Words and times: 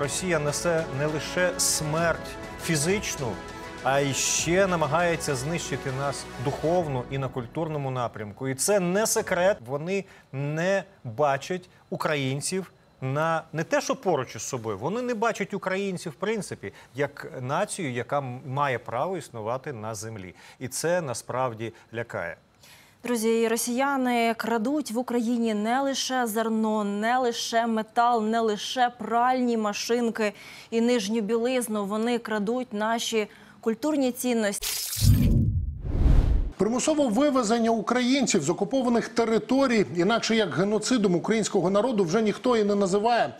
Росія 0.00 0.38
несе 0.38 0.84
не 0.98 1.06
лише 1.06 1.60
смерть 1.60 2.36
фізичну, 2.62 3.32
а 3.82 4.00
й 4.00 4.14
ще 4.14 4.66
намагається 4.66 5.34
знищити 5.34 5.92
нас 5.92 6.24
духовно 6.44 7.04
і 7.10 7.18
на 7.18 7.28
культурному 7.28 7.90
напрямку. 7.90 8.48
І 8.48 8.54
це 8.54 8.80
не 8.80 9.06
секрет. 9.06 9.58
Вони 9.66 10.04
не 10.32 10.84
бачать 11.04 11.68
українців 11.90 12.72
на 13.00 13.42
не 13.52 13.64
те, 13.64 13.80
що 13.80 13.96
поруч 13.96 14.36
із 14.36 14.42
собою, 14.42 14.78
вони 14.78 15.02
не 15.02 15.14
бачать 15.14 15.54
українців 15.54 16.12
в 16.12 16.14
принципі 16.14 16.72
як 16.94 17.32
націю, 17.40 17.92
яка 17.92 18.20
має 18.46 18.78
право 18.78 19.16
існувати 19.16 19.72
на 19.72 19.94
землі, 19.94 20.34
і 20.58 20.68
це 20.68 21.00
насправді 21.00 21.72
лякає. 21.94 22.36
Друзі, 23.04 23.48
росіяни 23.48 24.34
крадуть 24.36 24.90
в 24.90 24.98
Україні 24.98 25.54
не 25.54 25.80
лише 25.80 26.26
зерно, 26.26 26.84
не 26.84 27.18
лише 27.18 27.66
метал, 27.66 28.24
не 28.24 28.40
лише 28.40 28.90
пральні 28.98 29.56
машинки 29.56 30.32
і 30.70 30.80
нижню 30.80 31.20
білизну. 31.20 31.84
Вони 31.84 32.18
крадуть 32.18 32.72
наші 32.72 33.26
культурні 33.60 34.12
цінності. 34.12 34.66
Примусове 36.56 37.06
вивезення 37.06 37.70
українців 37.70 38.42
з 38.42 38.50
окупованих 38.50 39.08
територій, 39.08 39.86
інакше 39.96 40.36
як 40.36 40.54
геноцидом 40.54 41.14
українського 41.14 41.70
народу, 41.70 42.04
вже 42.04 42.22
ніхто 42.22 42.56
і 42.56 42.64
не 42.64 42.74
називає. 42.74 43.34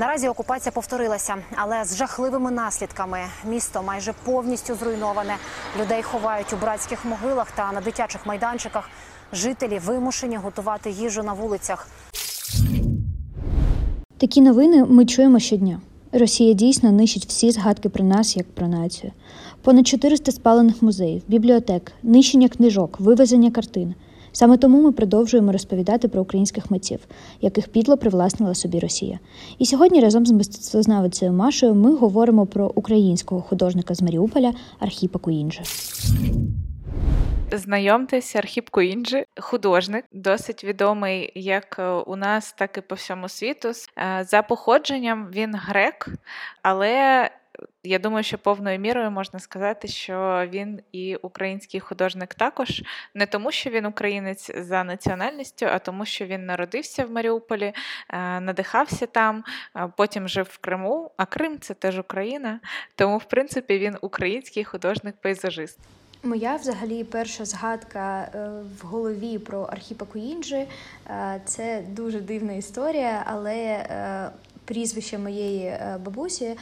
Наразі 0.00 0.28
окупація 0.28 0.72
повторилася, 0.72 1.36
але 1.56 1.84
з 1.84 1.96
жахливими 1.96 2.50
наслідками. 2.50 3.18
Місто 3.48 3.82
майже 3.82 4.12
повністю 4.24 4.74
зруйноване. 4.74 5.36
Людей 5.80 6.02
ховають 6.02 6.52
у 6.52 6.56
братських 6.56 7.04
могилах 7.04 7.50
та 7.50 7.72
на 7.72 7.80
дитячих 7.80 8.26
майданчиках. 8.26 8.90
Жителі 9.32 9.78
вимушені 9.78 10.36
готувати 10.36 10.90
їжу 10.90 11.22
на 11.22 11.32
вулицях. 11.32 11.88
Такі 14.18 14.40
новини 14.40 14.84
ми 14.84 15.06
чуємо 15.06 15.38
щодня. 15.38 15.80
Росія 16.12 16.52
дійсно 16.52 16.92
нищить 16.92 17.26
всі 17.26 17.50
згадки 17.50 17.88
про 17.88 18.04
нас 18.04 18.36
як 18.36 18.54
про 18.54 18.68
націю. 18.68 19.12
Понад 19.62 19.86
400 19.86 20.32
спалених 20.32 20.82
музеїв, 20.82 21.22
бібліотек, 21.28 21.92
нищення 22.02 22.48
книжок, 22.48 23.00
вивезення 23.00 23.50
картин. 23.50 23.94
Саме 24.32 24.56
тому 24.56 24.82
ми 24.82 24.92
продовжуємо 24.92 25.52
розповідати 25.52 26.08
про 26.08 26.22
українських 26.22 26.70
митців, 26.70 27.00
яких 27.40 27.68
підло 27.68 27.96
привласнила 27.96 28.54
собі 28.54 28.78
Росія. 28.78 29.18
І 29.58 29.66
сьогодні 29.66 30.00
разом 30.00 30.26
з 30.26 30.30
мистецтвознавицею 30.30 31.32
Машою 31.32 31.74
ми 31.74 31.96
говоримо 31.96 32.46
про 32.46 32.72
українського 32.74 33.40
художника 33.40 33.94
з 33.94 34.02
Маріуполя 34.02 34.52
Архіпа 34.78 35.18
Куінджі. 35.18 35.62
Знайомтесь, 37.52 38.36
Архіп 38.36 38.68
Куінджі, 38.68 39.24
художник, 39.40 40.04
досить 40.12 40.64
відомий 40.64 41.32
як 41.34 41.76
е, 41.78 41.88
у 41.88 42.16
нас, 42.16 42.52
так 42.52 42.78
і 42.78 42.80
по 42.80 42.94
всьому 42.94 43.28
світу. 43.28 43.68
Е, 43.68 44.24
за 44.28 44.42
походженням 44.42 45.28
він 45.34 45.54
грек, 45.54 46.08
але 46.62 47.30
я 47.82 47.98
думаю, 47.98 48.24
що 48.24 48.38
повною 48.38 48.78
мірою 48.78 49.10
можна 49.10 49.38
сказати, 49.38 49.88
що 49.88 50.46
він 50.52 50.80
і 50.92 51.16
український 51.16 51.80
художник 51.80 52.34
також, 52.34 52.82
не 53.14 53.26
тому, 53.26 53.52
що 53.52 53.70
він 53.70 53.86
українець 53.86 54.50
за 54.56 54.84
національністю, 54.84 55.66
а 55.66 55.78
тому, 55.78 56.04
що 56.04 56.24
він 56.26 56.46
народився 56.46 57.04
в 57.04 57.10
Маріуполі, 57.10 57.72
е, 58.08 58.40
надихався 58.40 59.06
там, 59.06 59.44
потім 59.96 60.28
жив 60.28 60.48
в 60.50 60.58
Криму. 60.58 61.10
А 61.16 61.26
Крим 61.26 61.58
це 61.60 61.74
теж 61.74 61.98
Україна. 61.98 62.60
Тому, 62.94 63.18
в 63.18 63.24
принципі, 63.24 63.78
він 63.78 63.96
український 64.00 64.64
художник-пейзажист. 64.64 65.78
Моя 66.22 66.56
взагалі 66.56 67.04
перша 67.04 67.44
згадка 67.44 68.22
е, 68.22 68.50
в 68.80 68.86
голові 68.86 69.38
про 69.38 69.62
Архіпа 69.62 70.04
Куінджі 70.04 70.66
е, 71.10 71.40
це 71.44 71.82
дуже 71.88 72.20
дивна 72.20 72.52
історія, 72.52 73.22
але 73.26 73.56
е, 73.56 74.30
прізвище 74.70 75.18
моєї 75.18 75.74
бабусі, 76.04 76.56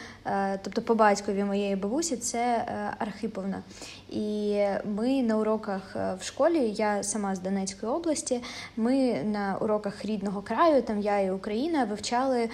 тобто 0.62 0.83
по 0.83 0.95
батькові 0.95 1.45
моєї 1.45 1.77
бабусі, 1.77 2.17
це 2.17 2.65
Архиповна. 2.98 3.62
І 4.11 4.62
ми 4.84 5.23
на 5.23 5.37
уроках 5.37 5.97
в 6.21 6.25
школі, 6.25 6.75
я 6.77 7.03
сама 7.03 7.34
з 7.34 7.41
Донецької 7.41 7.93
області, 7.93 8.43
ми 8.77 9.22
на 9.25 9.56
уроках 9.60 10.05
рідного 10.05 10.43
краю, 10.43 10.82
там 10.82 11.00
я 11.00 11.21
і 11.21 11.31
Україна, 11.31 11.84
вивчали 11.84 12.49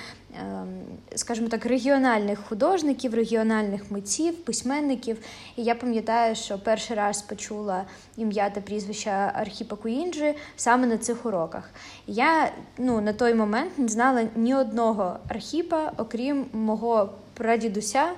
скажімо 1.15 1.49
так, 1.49 1.67
регіональних 1.67 2.39
художників, 2.49 3.15
регіональних 3.15 3.91
митців, 3.91 4.37
письменників. 4.37 5.19
І 5.57 5.63
я 5.63 5.75
пам'ятаю, 5.75 6.35
що 6.35 6.59
перший 6.59 6.97
раз 6.97 7.23
почула 7.23 7.85
ім'я 8.17 8.51
та 8.51 8.61
прізвища 8.61 9.33
Архіпа 9.35 9.77
Куінджі 9.77 10.35
саме 10.57 10.87
на 10.87 10.99
цих 10.99 11.27
уроках. 11.27 11.71
Я 12.07 12.53
ну, 12.79 13.01
на 13.01 13.13
той 13.13 13.35
момент 13.35 13.79
не 13.79 13.89
знала 13.89 14.29
ні 14.37 14.55
одного 14.55 15.17
архіпа, 15.29 15.93
окрім 15.97 16.47
мого 16.53 17.11
прадідуся. 17.35 18.09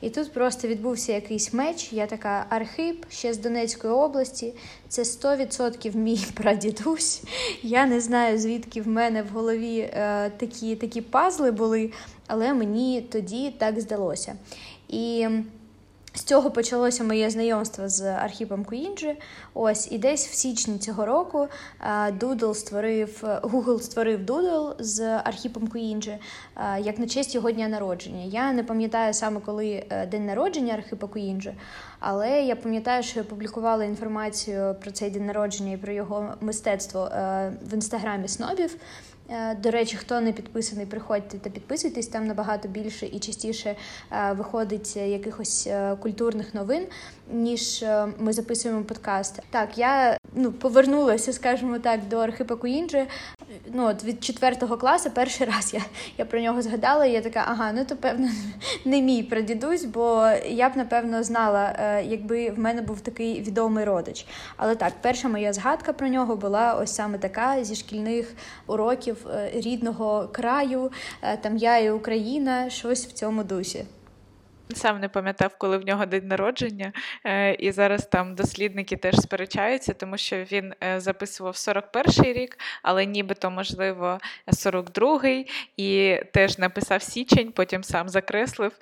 І 0.00 0.10
тут 0.10 0.32
просто 0.32 0.68
відбувся 0.68 1.12
якийсь 1.12 1.52
match. 1.52 1.92
Я 1.92 2.06
така 2.06 2.46
архип 2.48 3.04
ще 3.10 3.34
з 3.34 3.38
Донецької 3.38 3.92
області. 3.92 4.54
Це 4.88 5.02
100% 5.02 5.96
мій 5.96 6.26
прадідусь. 6.34 7.22
Я 7.62 7.86
не 7.86 8.00
знаю, 8.00 8.38
звідки 8.38 8.82
в 8.82 8.88
мене 8.88 9.22
в 9.22 9.28
голові 9.28 9.78
е, 9.78 10.30
такі, 10.30 10.76
такі 10.76 11.00
пазли 11.00 11.50
були, 11.50 11.92
але 12.26 12.54
мені 12.54 13.06
тоді 13.12 13.54
так 13.58 13.80
здалося. 13.80 14.34
І 14.88 15.28
з 16.14 16.22
цього 16.22 16.50
почалося 16.50 17.04
моє 17.04 17.30
знайомство 17.30 17.88
з 17.88 18.02
Архіпом 18.02 18.64
Куінджі. 18.64 19.16
Ось 19.54 19.92
і 19.92 19.98
десь 19.98 20.28
в 20.28 20.34
січні 20.34 20.78
цього 20.78 21.06
року 21.06 21.48
Doodle 22.18 22.54
створив 22.54 23.20
Google 23.42 23.80
створив 23.80 24.20
Doodle 24.20 24.74
з 24.78 25.00
Архіпом 25.00 25.68
Куінджі 25.68 26.18
як 26.80 26.98
на 26.98 27.06
честь 27.06 27.34
його 27.34 27.50
дня 27.50 27.68
народження. 27.68 28.24
Я 28.24 28.52
не 28.52 28.64
пам'ятаю 28.64 29.14
саме 29.14 29.40
коли 29.40 29.84
е, 29.90 30.06
день 30.06 30.26
народження 30.26 30.74
Архіпа 30.74 31.06
Куінджі, 31.06 31.52
але 32.00 32.42
я 32.42 32.56
пам'ятаю, 32.56 33.02
що 33.02 33.18
я 33.20 33.24
публікувала 33.24 33.84
інформацію 33.84 34.76
про 34.80 34.90
цей 34.90 35.10
день 35.10 35.26
народження 35.26 35.72
і 35.72 35.76
про 35.76 35.92
його 35.92 36.34
мистецтво 36.40 37.04
е, 37.04 37.52
в 37.62 37.74
інстаграмі 37.74 38.28
Снобів. 38.28 38.76
Е, 39.30 39.54
до 39.54 39.70
речі, 39.70 39.96
хто 39.96 40.20
не 40.20 40.32
підписаний, 40.32 40.86
приходьте 40.86 41.38
та 41.38 41.50
підписуйтесь, 41.50 42.06
там 42.06 42.26
набагато 42.26 42.68
більше 42.68 43.06
і 43.06 43.18
частіше 43.18 43.76
е, 44.12 44.32
виходить 44.32 44.96
якихось 44.96 45.66
е, 45.66 45.96
культурних 46.00 46.54
новин, 46.54 46.86
ніж 47.32 47.84
ми 48.18 48.32
записуємо 48.32 48.82
подкаст. 48.82 49.40
Так, 49.50 49.78
я 49.78 50.18
ну 50.34 50.52
повернулася, 50.52 51.32
скажімо 51.32 51.78
так, 51.78 52.08
до 52.08 52.16
Архипа 52.16 52.56
Куінджи. 52.56 53.06
Ну 53.72 53.86
от 53.86 54.04
від 54.04 54.24
четвертого 54.24 54.76
класу 54.76 55.10
перший 55.10 55.46
раз 55.46 55.74
я 55.74 55.80
я 56.18 56.24
про 56.24 56.40
нього 56.40 56.62
згадала. 56.62 57.06
і 57.06 57.12
Я 57.12 57.20
така, 57.20 57.44
ага, 57.46 57.72
ну 57.72 57.84
то 57.84 57.96
певно 57.96 58.28
не 58.84 59.02
мій 59.02 59.22
прадідусь, 59.22 59.84
бо 59.84 60.30
я 60.46 60.68
б 60.68 60.76
напевно 60.76 61.22
знала, 61.22 61.72
якби 62.00 62.50
в 62.50 62.58
мене 62.58 62.82
був 62.82 63.00
такий 63.00 63.42
відомий 63.42 63.84
родич. 63.84 64.26
Але 64.56 64.74
так, 64.74 64.92
перша 65.00 65.28
моя 65.28 65.52
згадка 65.52 65.92
про 65.92 66.08
нього 66.08 66.36
була 66.36 66.74
ось 66.74 66.94
саме 66.94 67.18
така 67.18 67.64
зі 67.64 67.74
шкільних 67.74 68.34
уроків. 68.66 69.26
Е, 69.34 69.50
рідного 69.54 70.28
краю, 70.32 70.92
е, 71.22 71.36
там 71.36 71.56
я 71.56 71.78
і 71.78 71.90
Україна, 71.90 72.70
щось 72.70 73.06
в 73.06 73.12
цьому 73.12 73.44
дусі. 73.44 73.84
Сам 74.74 75.00
не 75.00 75.08
пам'ятав, 75.08 75.54
коли 75.58 75.78
в 75.78 75.86
нього 75.86 76.06
день 76.06 76.28
народження, 76.28 76.92
е, 77.24 77.54
і 77.54 77.72
зараз 77.72 78.06
там 78.06 78.34
дослідники 78.34 78.96
теж 78.96 79.16
сперечаються, 79.16 79.92
тому 79.92 80.16
що 80.16 80.36
він 80.36 80.74
записував 80.96 81.54
41-й 81.54 82.32
рік, 82.32 82.58
але 82.82 83.06
нібито, 83.06 83.50
можливо, 83.50 84.18
42-й, 84.46 85.46
і 85.76 86.20
теж 86.32 86.58
написав 86.58 87.02
січень, 87.02 87.52
потім 87.52 87.84
сам 87.84 88.08
закреслив. 88.08 88.72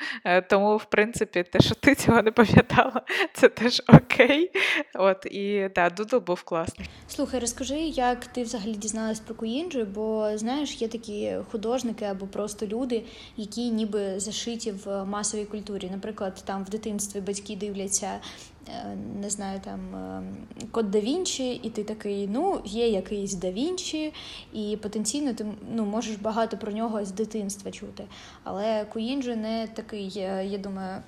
Тому, 0.49 0.77
в 0.77 0.85
принципі, 0.85 1.43
те, 1.43 1.61
що 1.61 1.75
ти 1.75 1.95
цього 1.95 2.23
не 2.23 2.31
пам'ятала, 2.31 3.03
це 3.35 3.49
теж 3.49 3.83
окей. 3.89 4.51
От 4.95 5.27
і 5.27 5.71
да, 5.75 5.91
Дудл 5.91 6.17
був 6.17 6.43
класний. 6.43 6.89
Слухай, 7.09 7.41
розкажи, 7.41 7.79
як 7.79 8.27
ти 8.27 8.43
взагалі 8.43 8.73
дізналась 8.73 9.21
про 9.21 9.35
Куінджі, 9.35 9.85
бо 9.85 10.31
знаєш, 10.35 10.83
є 10.83 10.89
такі 10.89 11.37
художники 11.51 12.05
або 12.05 12.27
просто 12.27 12.67
люди, 12.67 13.05
які 13.37 13.71
ніби 13.71 14.21
зашиті 14.21 14.73
в 14.73 15.05
масовій 15.05 15.45
культурі. 15.45 15.78
Наприклад, 15.87 16.43
там 16.45 16.65
в 16.65 16.69
дитинстві 16.69 17.21
батьки 17.21 17.57
дивляться. 17.57 18.21
Е, 18.69 18.97
не 19.21 19.31
знаю, 19.31 19.61
там 19.65 19.95
е, 19.95 20.23
код 20.71 20.91
да 20.91 21.01
Вінчі, 21.01 21.53
і 21.53 21.71
ти 21.71 21.85
такий, 21.85 22.29
ну, 22.33 22.61
є 22.65 22.89
якийсь 22.89 23.35
да 23.35 23.51
Вінчі, 23.51 24.13
і 24.53 24.79
потенційно 24.83 25.35
ти 25.35 25.47
ну, 25.75 25.85
можеш 25.85 26.17
багато 26.17 26.57
про 26.57 26.73
нього 26.73 27.05
з 27.05 27.13
дитинства 27.13 27.71
чути. 27.71 28.05
Але 28.45 28.85
Куінджі 28.85 29.37
не 29.37 29.69
такий, 29.75 30.11
я 30.51 30.59
думаю, 30.59 31.03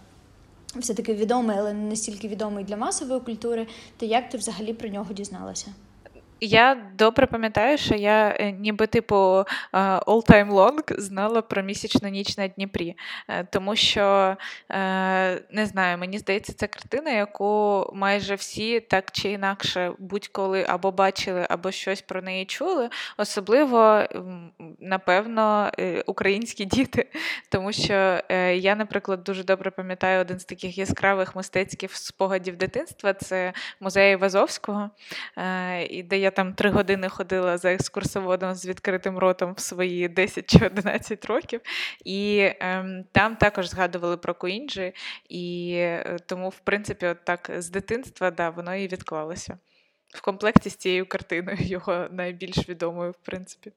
все-таки 0.76 1.14
відомий, 1.14 1.56
але 1.58 1.72
не 1.72 1.88
настільки 1.88 2.28
відомий 2.28 2.64
для 2.64 2.76
масової 2.76 3.20
культури. 3.20 3.66
То 3.96 4.06
як 4.06 4.28
ти 4.28 4.38
взагалі 4.38 4.72
про 4.72 4.88
нього 4.88 5.12
дізналася? 5.12 5.74
Я 6.42 6.74
добре 6.98 7.26
пам'ятаю, 7.26 7.78
що 7.78 7.94
я 7.94 8.36
е, 8.40 8.52
ніби 8.52 8.86
типу 8.86 9.16
е, 9.16 9.44
all 9.78 10.30
time 10.30 10.52
long 10.52 11.00
знала 11.00 11.42
про 11.42 11.62
місячну 11.62 12.08
ніч 12.08 12.36
на 12.36 12.48
Дніпрі, 12.48 12.96
е, 13.28 13.44
тому 13.44 13.76
що 13.76 14.36
не 15.50 15.66
знаю, 15.66 15.98
мені 15.98 16.18
здається, 16.18 16.52
це 16.52 16.66
картина, 16.66 17.10
яку 17.10 17.90
майже 17.94 18.34
всі 18.34 18.80
так 18.80 19.10
чи 19.12 19.30
інакше 19.30 19.92
будь-коли 19.98 20.64
або 20.68 20.92
бачили, 20.92 21.46
або 21.50 21.70
щось 21.70 22.02
про 22.02 22.22
неї 22.22 22.44
чули. 22.44 22.90
Особливо, 23.16 24.02
напевно, 24.80 25.70
українські 26.06 26.64
діти, 26.64 27.06
тому 27.48 27.72
що 27.72 28.20
я, 28.54 28.74
наприклад, 28.74 29.24
дуже 29.24 29.44
добре 29.44 29.70
пам'ятаю 29.70 30.20
один 30.20 30.38
з 30.38 30.44
таких 30.44 30.78
яскравих 30.78 31.36
мистецьких 31.36 31.96
спогадів 31.96 32.56
дитинства 32.56 33.14
це 33.14 33.52
музей 33.80 34.16
Вазовського, 34.16 34.90
де 36.04 36.18
я 36.18 36.29
там 36.30 36.54
три 36.54 36.70
години 36.70 37.08
ходила 37.08 37.58
за 37.58 37.72
екскурсоводом 37.72 38.54
з 38.54 38.66
відкритим 38.66 39.18
ротом 39.18 39.54
в 39.54 39.60
свої 39.60 40.08
10 40.08 40.50
чи 40.50 40.66
11 40.66 41.24
років. 41.24 41.60
І 42.04 42.50
ем, 42.60 43.04
там 43.12 43.36
також 43.36 43.68
згадували 43.68 44.16
про 44.16 44.34
Куінджі, 44.34 44.92
і 45.28 45.72
е, 45.76 46.18
тому, 46.26 46.48
в 46.48 46.58
принципі, 46.58 47.06
от 47.06 47.24
так 47.24 47.50
з 47.58 47.70
дитинства 47.70 48.30
да, 48.30 48.50
воно 48.50 48.74
і 48.74 48.88
відклалося. 48.88 49.58
В 50.08 50.20
комплекті 50.20 50.70
з 50.70 50.76
цією 50.76 51.06
картиною, 51.06 51.56
його 51.60 52.06
найбільш 52.10 52.68
відомою, 52.68 53.10
в 53.10 53.18
принципі. 53.24 53.72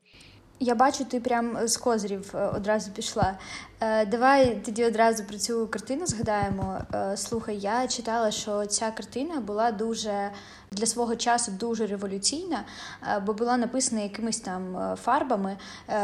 Я 0.64 0.76
бачу, 0.76 1.06
ти 1.06 1.20
прям 1.20 1.68
з 1.68 1.78
козрів 1.78 2.32
е, 2.36 2.48
одразу 2.56 2.92
пішла. 2.92 3.38
Е, 3.80 4.06
давай 4.06 4.62
тоді 4.66 4.86
одразу 4.86 5.24
про 5.24 5.38
цю 5.38 5.68
картину 5.68 6.06
згадаємо. 6.06 6.82
Е, 6.94 7.18
слухай, 7.18 7.58
я 7.58 7.88
читала, 7.88 8.32
що 8.32 8.66
ця 8.66 8.92
картина 8.92 9.40
була 9.40 9.72
дуже 9.72 10.32
для 10.72 10.86
свого 10.86 11.16
часу 11.16 11.52
дуже 11.52 11.88
революційна, 11.88 12.64
бо 13.26 13.34
була 13.34 13.58
написана 13.58 14.02
якимись 14.02 14.40
там 14.40 14.96
фарбами, 15.04 15.58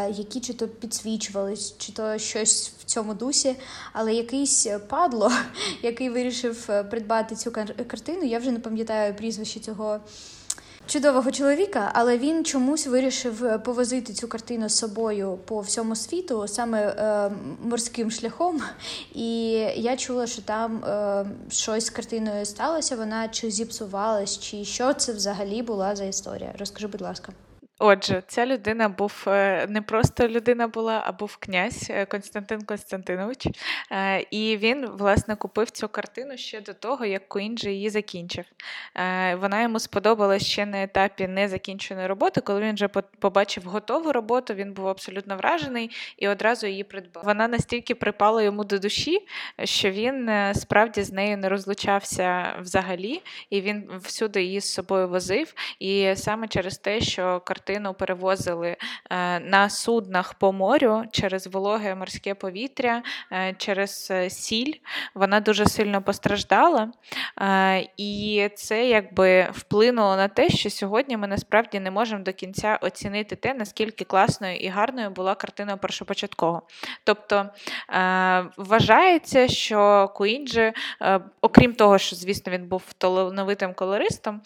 які 0.10 0.40
чи 0.40 0.54
то 0.54 0.68
підсвічувались, 0.68 1.78
чи 1.78 1.92
то 1.92 2.18
щось 2.18 2.74
в 2.80 2.84
цьому 2.84 3.14
дусі. 3.14 3.56
Але 3.94 4.14
якийсь 4.14 4.68
падло, 4.90 5.32
який 5.82 6.10
вирішив 6.10 6.66
придбати 6.90 7.36
цю 7.36 7.52
картину, 7.88 8.24
я 8.24 8.40
вже 8.40 8.52
не 8.52 8.60
пам'ятаю 8.60 9.16
прізвище 9.16 9.60
цього 9.60 10.00
чудового 10.90 11.32
чоловіка, 11.32 11.92
але 11.94 12.18
він 12.18 12.46
чомусь 12.46 12.88
вирішив 12.88 13.46
е, 13.46 13.60
повозити 13.60 14.14
цю 14.14 14.28
картину 14.28 14.70
з 14.70 14.78
собою 14.78 15.40
по 15.46 15.60
всьому 15.60 15.96
світу, 15.96 16.48
саме 16.48 16.82
е, 16.82 17.32
морським 17.64 18.12
шляхом. 18.12 18.62
І 19.14 19.50
я 19.76 19.98
чула, 19.98 20.28
що 20.28 20.42
там 20.42 20.84
е, 20.86 21.26
щось 21.50 21.86
з 21.86 21.90
картиною 21.90 22.46
сталося. 22.46 22.96
Вона 22.96 23.28
чи 23.28 23.52
зіпсувалась, 23.52 24.40
чи 24.40 24.66
що 24.66 24.94
це 24.94 25.14
взагалі 25.14 25.62
була 25.62 25.96
за 25.96 26.04
історія. 26.04 26.54
Розкажи, 26.60 26.88
будь 26.88 27.02
ласка. 27.02 27.34
Отже, 27.82 28.24
ця 28.28 28.46
людина 28.46 28.90
був 28.90 29.24
е, 29.28 29.68
не 29.70 29.82
просто 29.82 30.28
людина 30.28 30.68
була, 30.68 31.04
а 31.06 31.12
був 31.12 31.38
князь 31.38 31.88
е, 31.90 32.06
Константин 32.06 32.62
Константинович. 32.62 33.48
Е, 33.92 34.26
і 34.32 34.58
він, 34.58 34.86
власне, 34.86 35.36
купив 35.36 35.70
цю 35.70 35.88
картину 35.88 36.38
ще 36.38 36.62
до 36.62 36.74
того, 36.74 37.06
як 37.06 37.30
Куінджі 37.30 37.70
її 37.70 37.90
закінчив. 37.90 38.46
Вона 39.40 39.62
йому 39.62 39.80
сподобалась 39.80 40.46
ще 40.46 40.66
на 40.66 40.84
етапі 40.84 41.28
незакінченої 41.28 42.08
роботи. 42.08 42.42
Коли 42.42 42.62
він 42.62 42.76
вже 42.76 42.88
побачив 43.20 43.64
готову 43.64 44.12
роботу, 44.12 44.54
він 44.54 44.74
був 44.74 44.88
абсолютно 44.88 45.38
вражений 45.38 45.92
і 46.18 46.28
одразу 46.28 46.68
її 46.68 46.84
придбав. 46.84 47.24
Вона 47.26 47.48
настільки 47.48 47.96
припала 47.96 48.42
йому 48.42 48.64
до 48.64 48.80
душі, 48.80 49.28
що 49.64 49.92
він 49.92 50.32
справді 50.54 51.04
з 51.04 51.12
нею 51.12 51.38
не 51.38 51.50
розлучався 51.50 52.56
взагалі, 52.62 53.22
і 53.50 53.62
він 53.62 53.90
всюди 54.04 54.44
її 54.44 54.60
з 54.60 54.74
собою 54.74 55.08
возив. 55.08 55.54
І 55.80 56.14
саме 56.16 56.48
через 56.48 56.78
те, 56.78 57.02
що 57.02 57.40
картина 57.40 57.69
картину 57.70 57.94
перевозили 57.94 58.76
е, 59.10 59.40
на 59.40 59.70
суднах 59.70 60.34
по 60.34 60.52
морю 60.52 61.04
через 61.12 61.48
вологе 61.48 61.96
морське 61.96 62.36
повітря, 62.36 63.04
е, 63.32 63.56
через 63.58 64.08
е, 64.12 64.30
сіль. 64.30 64.74
Вона 65.16 65.40
дуже 65.40 65.66
сильно 65.66 66.02
постраждала. 66.02 66.92
І 67.98 68.50
це 68.56 68.88
якби 68.88 69.48
вплинуло 69.52 70.16
на 70.16 70.28
те, 70.28 70.50
що 70.50 70.70
сьогодні 70.70 71.18
ми 71.18 71.28
насправді 71.28 71.80
не 71.80 71.92
можемо 71.92 72.24
до 72.24 72.34
кінця 72.34 72.80
оцінити 72.82 73.36
те, 73.36 73.54
наскільки 73.54 74.06
класною 74.06 74.58
і 74.58 74.68
гарною 74.68 75.10
була 75.10 75.36
картина 75.36 75.78
першопочатково. 75.78 76.62
Тобто 77.04 77.50
вважається, 78.58 79.48
що 79.48 80.12
Куінджі, 80.16 80.74
окрім 81.42 81.74
того, 81.74 81.98
що, 81.98 82.16
звісно, 82.16 82.52
він 82.52 82.68
був 82.68 82.84
талановитим 82.98 83.74
колористом, 83.74 84.42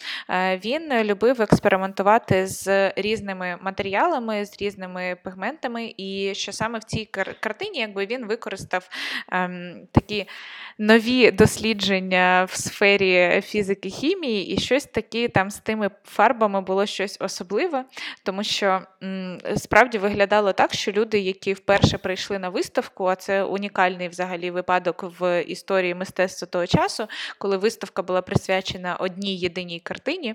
він 0.64 1.02
любив 1.02 1.42
експериментувати 1.42 2.46
з 2.46 2.92
різними 2.96 3.13
різними 3.14 3.58
матеріалами, 3.60 4.44
з 4.46 4.62
різними 4.62 5.16
пігментами, 5.24 5.94
і 5.96 6.32
що 6.34 6.52
саме 6.52 6.78
в 6.78 6.84
цій 6.84 7.04
картині 7.40 7.78
якби 7.78 8.06
він 8.06 8.26
використав 8.26 8.88
ем, 9.32 9.86
такі 9.92 10.26
нові 10.78 11.30
дослідження 11.30 12.46
в 12.50 12.56
сфері 12.56 13.40
фізики 13.40 13.90
хімії, 13.90 14.46
і 14.46 14.60
щось 14.60 14.84
таке 14.84 15.28
там 15.28 15.50
з 15.50 15.58
тими 15.58 15.90
фарбами 16.04 16.60
було 16.60 16.86
щось 16.86 17.16
особливе, 17.20 17.84
тому 18.24 18.44
що 18.44 18.80
м, 19.02 19.38
справді 19.56 19.98
виглядало 19.98 20.52
так, 20.52 20.74
що 20.74 20.92
люди, 20.92 21.20
які 21.20 21.52
вперше 21.52 21.98
прийшли 21.98 22.38
на 22.38 22.48
виставку, 22.48 23.06
а 23.06 23.16
це 23.16 23.44
унікальний 23.44 24.08
взагалі 24.08 24.50
випадок 24.50 25.04
в 25.20 25.42
історії 25.42 25.94
мистецтва 25.94 26.48
того 26.48 26.66
часу, 26.66 27.06
коли 27.38 27.56
виставка 27.56 28.02
була 28.02 28.22
присвячена 28.22 28.96
одній 28.96 29.36
єдиній 29.36 29.80
картині. 29.80 30.34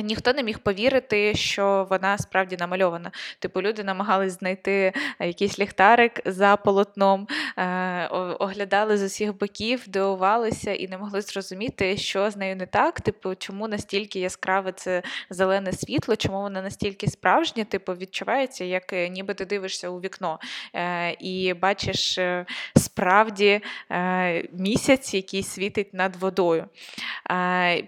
Ніхто 0.00 0.32
не 0.32 0.42
міг 0.42 0.58
повірити, 0.58 1.34
що 1.34 1.86
вона 1.90 2.18
справді 2.18 2.56
намальована. 2.60 3.10
Типу, 3.38 3.62
люди 3.62 3.84
намагались 3.84 4.38
знайти 4.38 4.92
е, 5.18 5.26
якийсь 5.26 5.58
ліхтарик 5.58 6.20
за 6.24 6.56
полотном, 6.56 7.26
е, 7.58 8.06
оглядали 8.38 8.98
з 8.98 9.02
усіх 9.02 9.38
боків, 9.38 9.88
дивувалися 9.88 10.74
і 10.74 10.88
не 10.88 10.98
могли 10.98 11.20
зрозуміти, 11.20 11.96
що 11.96 12.30
з 12.30 12.36
нею 12.36 12.56
не 12.56 12.66
так. 12.66 13.00
Типу, 13.00 13.34
чому 13.34 13.68
настільки 13.68 14.20
яскраве 14.20 14.72
це 14.72 15.02
зелене 15.30 15.72
світло, 15.72 16.16
чому 16.16 16.40
воно 16.40 16.62
настільки 16.62 17.06
справжнє, 17.06 17.64
типу, 17.64 17.92
відчувається, 17.92 18.64
як 18.64 18.92
е, 18.92 19.08
ніби 19.08 19.34
ти 19.34 19.44
дивишся 19.44 19.88
у 19.88 20.00
вікно 20.00 20.38
і 21.18 21.54
бачиш 21.54 22.18
справді 22.76 23.60
місяць, 24.52 25.14
який 25.14 25.42
світить 25.42 25.94
над 25.94 26.16
водою. 26.16 26.64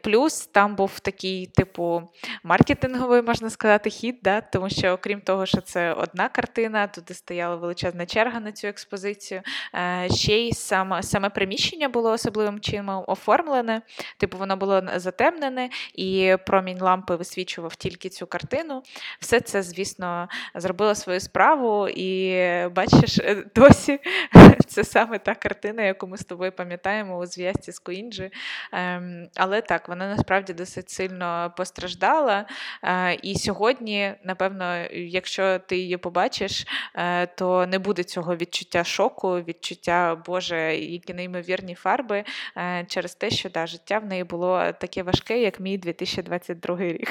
Плюс 0.02 0.46
там 0.46 0.76
був 0.76 1.00
такий, 1.00 1.46
типу 1.46 1.93
маркетинговий, 2.42 3.22
можна 3.22 3.50
сказати, 3.50 3.90
хід, 3.90 4.18
да? 4.22 4.40
тому 4.40 4.70
що, 4.70 4.88
окрім 4.88 5.20
того, 5.20 5.46
що 5.46 5.60
це 5.60 5.92
одна 5.92 6.28
картина, 6.28 6.86
туди 6.86 7.14
стояла 7.14 7.56
величезна 7.56 8.06
черга 8.06 8.40
на 8.40 8.52
цю 8.52 8.66
експозицію. 8.66 9.42
Е, 9.74 10.08
ще 10.14 10.38
й 10.38 10.52
саме, 10.52 11.02
саме 11.02 11.30
приміщення 11.30 11.88
було 11.88 12.10
особливим 12.10 12.60
чином 12.60 13.04
оформлене, 13.06 13.82
типу, 14.18 14.38
воно 14.38 14.56
було 14.56 14.82
затемнене, 14.96 15.68
і 15.94 16.36
промінь 16.46 16.80
лампи 16.80 17.16
висвічував 17.16 17.76
тільки 17.76 18.08
цю 18.08 18.26
картину. 18.26 18.82
Все 19.20 19.40
це, 19.40 19.62
звісно, 19.62 20.28
зробило 20.54 20.94
свою 20.94 21.20
справу, 21.20 21.88
і 21.88 22.34
бачиш, 22.68 23.18
е, 23.18 23.44
досі 23.54 24.00
це 24.66 24.84
саме 24.84 25.18
та 25.18 25.34
картина, 25.34 25.82
яку 25.82 26.06
ми 26.06 26.16
з 26.16 26.24
тобою 26.24 26.52
пам'ятаємо 26.52 27.18
у 27.18 27.26
зв'язці 27.26 27.72
з 27.72 27.78
Куінджі. 27.78 28.30
Ем, 28.72 29.28
але 29.36 29.60
так, 29.60 29.88
вона 29.88 30.08
насправді 30.08 30.52
досить 30.52 30.90
сильно 30.90 31.52
постраждала 31.56 31.83
постраждала. 31.84 32.46
Е, 32.82 33.14
і 33.22 33.38
сьогодні, 33.38 34.12
напевно, 34.24 34.76
якщо 34.92 35.58
ти 35.58 35.78
її 35.78 35.96
побачиш, 35.96 36.66
е, 36.94 37.26
то 37.26 37.66
не 37.66 37.78
буде 37.78 38.02
цього 38.02 38.36
відчуття 38.36 38.84
шоку, 38.84 39.40
відчуття, 39.40 40.22
Боже, 40.26 40.76
які 40.76 41.14
неймовірні 41.14 41.74
фарби 41.74 42.24
е, 42.56 42.84
через 42.88 43.14
те, 43.14 43.30
що 43.30 43.50
да, 43.50 43.66
життя 43.66 43.98
в 43.98 44.06
неї 44.06 44.24
було 44.24 44.72
таке 44.80 45.02
важке, 45.02 45.40
як 45.40 45.60
мій 45.60 45.78
2022 45.78 46.78
рік. 46.78 47.08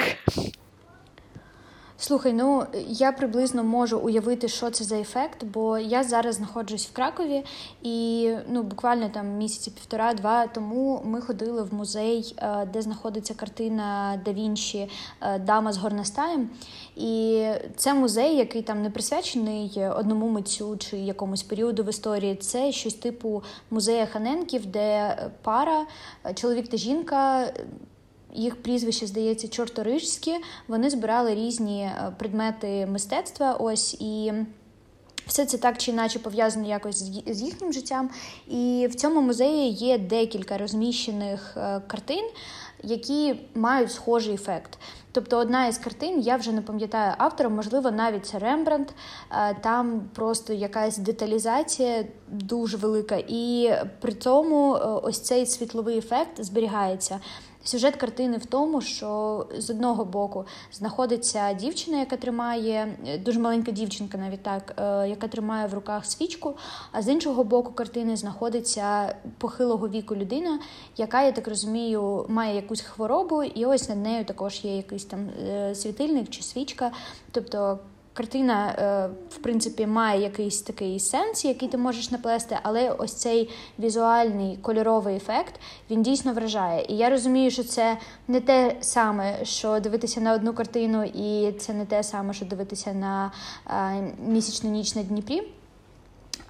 Слухай, 1.97 2.33
ну 2.33 2.65
я 2.87 3.11
приблизно 3.11 3.63
можу 3.63 3.99
уявити, 3.99 4.47
що 4.47 4.69
це 4.69 4.83
за 4.83 4.97
ефект, 4.97 5.43
бо 5.43 5.77
я 5.77 6.03
зараз 6.03 6.35
знаходжусь 6.35 6.87
в 6.87 6.93
Кракові, 6.93 7.43
і 7.83 8.29
ну 8.49 8.63
буквально 8.63 9.09
там 9.09 9.27
місяці 9.27 9.71
півтора-два 9.71 10.47
тому 10.47 11.01
ми 11.05 11.21
ходили 11.21 11.63
в 11.63 11.73
музей, 11.73 12.35
е, 12.37 12.67
де 12.73 12.81
знаходиться 12.81 13.33
картина 13.33 14.19
Да 14.25 14.33
Вінчі 14.33 14.89
е, 15.21 15.39
Дама 15.39 15.73
з 15.73 15.77
горностаєм. 15.77 16.49
І 16.95 17.45
це 17.75 17.93
музей, 17.93 18.35
який 18.37 18.61
там 18.61 18.81
не 18.81 18.89
присвячений 18.89 19.85
одному 19.97 20.29
митцю 20.29 20.77
чи 20.77 20.97
якомусь 20.97 21.43
періоду 21.43 21.83
в 21.83 21.89
історії. 21.89 22.35
Це 22.35 22.71
щось 22.71 22.93
типу 22.93 23.43
музея 23.71 24.05
Ханенків, 24.05 24.65
де 24.65 25.17
пара, 25.41 25.85
чоловік 26.35 26.67
та 26.67 26.77
жінка 26.77 27.53
їх 28.33 28.63
прізвище, 28.63 29.07
здається, 29.07 29.47
чорторижські. 29.47 30.35
Вони 30.67 30.89
збирали 30.89 31.35
різні 31.35 31.81
е, 31.81 32.13
предмети 32.19 32.85
мистецтва. 32.85 33.53
Ось 33.53 33.93
і. 33.99 34.33
Все 35.27 35.45
це 35.45 35.57
так 35.57 35.77
чи 35.77 35.91
інакше 35.91 36.19
пов'язано 36.19 36.67
якось 36.67 37.03
з 37.27 37.41
їхнім 37.41 37.73
життям. 37.73 38.09
І 38.47 38.87
в 38.91 38.95
цьому 38.95 39.21
музеї 39.21 39.71
є 39.71 39.97
декілька 39.97 40.57
розміщених 40.57 41.57
е, 41.57 41.81
картин, 41.87 42.29
які 42.83 43.35
мають 43.55 43.91
схожий 43.91 44.33
ефект. 44.33 44.79
Тобто, 45.11 45.37
одна 45.37 45.67
із 45.67 45.77
картин, 45.77 46.19
я 46.19 46.35
вже 46.35 46.51
не 46.51 46.61
пам'ятаю 46.61 47.13
автора, 47.17 47.49
можливо, 47.49 47.91
навіть 47.91 48.25
це 48.25 48.39
Рембрандт, 48.39 48.93
е, 49.31 49.55
там 49.61 50.01
просто 50.15 50.53
якась 50.53 50.97
деталізація 50.97 52.05
дуже 52.27 52.77
велика, 52.77 53.15
і 53.27 53.73
при 54.01 54.13
цьому 54.13 54.71
ось 55.03 55.19
цей 55.19 55.45
світловий 55.45 55.97
ефект 55.97 56.43
зберігається. 56.43 57.19
Сюжет 57.65 57.95
картини 57.95 58.37
в 58.37 58.45
тому, 58.45 58.81
що 58.81 59.45
з 59.57 59.69
одного 59.69 60.05
боку 60.05 60.45
знаходиться 60.71 61.53
дівчина, 61.53 61.99
яка 61.99 62.17
тримає 62.17 62.97
дуже 63.25 63.39
маленька 63.39 63.71
дівчинка, 63.71 64.17
навіть 64.17 64.43
так, 64.43 64.73
е, 64.77 65.09
яка 65.09 65.27
тримає 65.27 65.67
в 65.67 65.73
руках 65.73 66.05
свічку. 66.05 66.57
А 66.91 67.01
з 67.01 67.07
іншого 67.07 67.43
боку 67.43 67.71
картини 67.71 68.15
знаходиться 68.15 69.15
похилого 69.37 69.89
віку 69.89 70.15
людина, 70.15 70.59
яка, 70.97 71.21
я 71.21 71.31
так 71.31 71.47
розумію, 71.47 72.25
має 72.29 72.55
якусь 72.55 72.81
хворобу, 72.81 73.43
і 73.43 73.65
ось 73.65 73.89
над 73.89 73.97
нею 73.97 74.25
також 74.25 74.65
є 74.65 74.77
якийсь 74.77 75.05
там 75.05 75.29
е, 75.47 75.75
світильник 75.75 76.29
чи 76.29 76.43
свічка. 76.43 76.91
Тобто 77.31 77.79
Картина, 78.13 78.69
е, 78.69 79.09
в 79.29 79.37
принципі, 79.37 79.87
має 79.87 80.21
якийсь 80.21 80.61
такий 80.61 80.99
сенс, 80.99 81.45
який 81.45 81.69
ти 81.69 81.77
можеш 81.77 82.11
наплести, 82.11 82.57
але 82.63 82.89
ось 82.89 83.13
цей 83.13 83.49
візуальний 83.79 84.57
кольоровий 84.61 85.15
ефект 85.15 85.59
він 85.89 86.03
дійсно 86.03 86.33
вражає. 86.33 86.85
І 86.89 86.97
я 86.97 87.09
розумію, 87.09 87.51
що 87.51 87.63
це 87.63 87.97
не 88.27 88.41
те 88.41 88.75
саме, 88.81 89.45
що 89.45 89.79
дивитися 89.79 90.21
на 90.21 90.33
одну 90.33 90.53
картину, 90.53 91.03
і 91.03 91.51
це 91.51 91.73
не 91.73 91.85
те 91.85 92.03
саме, 92.03 92.33
що 92.33 92.45
дивитися 92.45 92.93
на 92.93 93.31
е, 93.67 94.13
місячну 94.27 94.69
ніч 94.69 94.95
на 94.95 95.03
Дніпрі. 95.03 95.43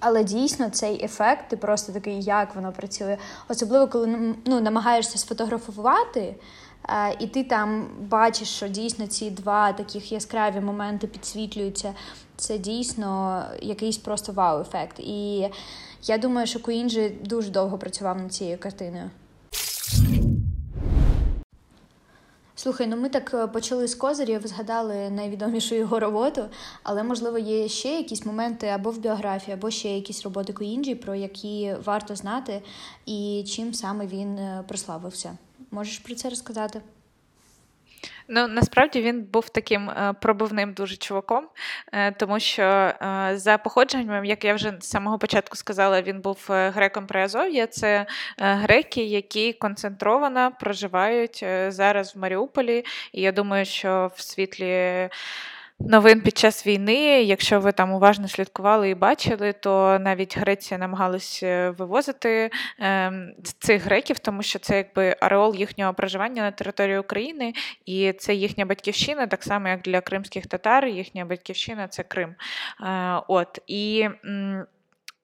Але 0.00 0.24
дійсно 0.24 0.70
цей 0.70 1.04
ефект, 1.04 1.48
ти 1.48 1.56
просто 1.56 1.92
такий, 1.92 2.22
як 2.22 2.54
воно 2.54 2.72
працює. 2.72 3.16
Особливо, 3.48 3.88
коли 3.88 4.34
ну, 4.44 4.60
намагаєшся 4.60 5.18
сфотографувати. 5.18 6.34
Е, 6.88 7.16
і 7.20 7.26
ти 7.26 7.44
там 7.44 7.86
бачиш, 8.00 8.48
що 8.48 8.68
дійсно 8.68 9.06
ці 9.06 9.30
два 9.30 9.72
таких 9.72 10.12
яскраві 10.12 10.60
моменти 10.60 11.06
підсвітлюються. 11.06 11.94
Це 12.36 12.58
дійсно 12.58 13.42
якийсь 13.62 13.98
просто 13.98 14.32
вау-ефект. 14.32 15.00
І 15.00 15.48
я 16.02 16.18
думаю, 16.18 16.46
що 16.46 16.60
Куінджі 16.60 17.08
дуже 17.24 17.50
довго 17.50 17.78
працював 17.78 18.18
над 18.18 18.32
цією 18.32 18.58
картиною. 18.58 19.10
Слухай, 22.56 22.86
ну 22.86 22.96
ми 22.96 23.08
так 23.08 23.34
е, 23.34 23.46
почали 23.46 23.88
з 23.88 23.94
козирів, 23.94 24.46
згадали 24.46 25.10
найвідомішу 25.10 25.74
його 25.74 26.00
роботу, 26.00 26.44
але 26.82 27.02
можливо 27.02 27.38
є 27.38 27.68
ще 27.68 27.88
якісь 27.88 28.26
моменти 28.26 28.66
або 28.66 28.90
в 28.90 28.98
біографії, 28.98 29.54
або 29.54 29.70
ще 29.70 29.88
якісь 29.88 30.24
роботи 30.24 30.52
Куінджі, 30.52 30.94
про 30.94 31.14
які 31.14 31.74
варто 31.84 32.16
знати, 32.16 32.62
і 33.06 33.44
чим 33.48 33.74
саме 33.74 34.06
він 34.06 34.38
е, 34.38 34.64
прославився. 34.68 35.36
Можеш 35.70 35.98
про 35.98 36.14
це 36.14 36.28
розказати? 36.28 36.80
Ну 38.28 38.48
насправді 38.48 39.02
він 39.02 39.22
був 39.22 39.48
таким 39.48 39.90
е, 39.90 40.14
пробивним 40.20 40.72
дуже 40.72 40.96
чуваком, 40.96 41.48
е, 41.92 42.12
тому 42.12 42.40
що 42.40 42.62
е, 42.62 43.32
за 43.34 43.58
походженням, 43.58 44.24
як 44.24 44.44
я 44.44 44.54
вже 44.54 44.74
з 44.80 44.88
самого 44.88 45.18
початку 45.18 45.56
сказала, 45.56 46.02
він 46.02 46.20
був 46.20 46.46
греком 46.48 47.06
Приазов'я. 47.06 47.66
Це 47.66 48.06
греки, 48.38 49.04
які 49.04 49.52
концентровано 49.52 50.52
проживають 50.60 51.44
зараз 51.68 52.16
в 52.16 52.18
Маріуполі. 52.18 52.84
І 53.12 53.20
я 53.20 53.32
думаю, 53.32 53.64
що 53.64 54.10
в 54.16 54.22
світлі 54.22 55.08
новин 55.80 56.20
під 56.20 56.38
час 56.38 56.66
війни. 56.66 57.22
Якщо 57.22 57.60
ви 57.60 57.72
там 57.72 57.92
уважно 57.92 58.28
слідкували 58.28 58.90
і 58.90 58.94
бачили, 58.94 59.52
то 59.52 59.98
навіть 60.00 60.38
Греція 60.38 60.78
намагалась 60.78 61.40
е, 61.42 61.70
вивозити 61.70 62.50
е, 62.80 63.12
цих 63.58 63.84
греків, 63.84 64.18
тому 64.18 64.42
що 64.42 64.58
це 64.58 64.76
якби 64.76 65.16
ареол 65.20 65.54
їхнього 65.54 65.94
проживання 65.94 66.42
на 66.42 66.50
території 66.50 66.98
України, 66.98 67.52
і 67.86 68.12
це 68.12 68.34
їхня 68.34 68.66
батьківщина, 68.66 69.26
так 69.26 69.42
само 69.42 69.68
як 69.68 69.82
для 69.82 70.00
кримських 70.00 70.46
татар, 70.46 70.86
їхня 70.86 71.24
батьківщина 71.24 71.88
це 71.88 72.02
Крим. 72.02 72.34
Е, 72.80 73.20
от 73.28 73.58
і 73.66 74.08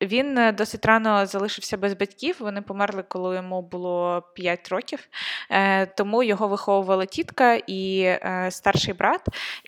він 0.00 0.38
е, 0.38 0.52
досить 0.52 0.87
рано 0.87 1.26
залишився 1.26 1.76
без 1.76 1.95
батьків. 1.95 2.37
Вони 2.38 2.62
померли, 2.62 3.04
коли 3.09 3.37
йому 3.37 3.62
було 3.62 4.23
5 4.35 4.69
років. 4.69 5.09
Е, 5.50 5.87
тому 5.87 6.23
його 6.23 6.49
виховувала 6.49 7.07
тітка 7.07 7.54
і 7.66 8.00
е, 8.00 8.49
старший 8.50 8.95
брат. 8.95 9.21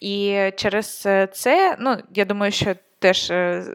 І 0.03 0.39
через 0.57 1.09
це, 1.33 1.77
ну 1.81 1.97
я 2.15 2.25
думаю, 2.25 2.53
що. 2.53 2.75
Теж, 3.03 3.31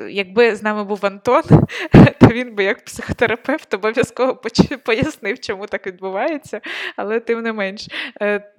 якби 0.09 0.55
з 0.55 0.63
нами 0.63 0.83
був 0.83 1.05
Антон, 1.05 1.43
то 2.19 2.27
він 2.27 2.55
би 2.55 2.63
як 2.63 2.85
психотерапевт 2.85 3.73
обов'язково 3.73 4.41
пояснив, 4.85 5.39
чому 5.39 5.65
так 5.65 5.87
відбувається, 5.87 6.61
але 6.95 7.19
тим 7.19 7.41
не 7.41 7.53
менш, 7.53 7.87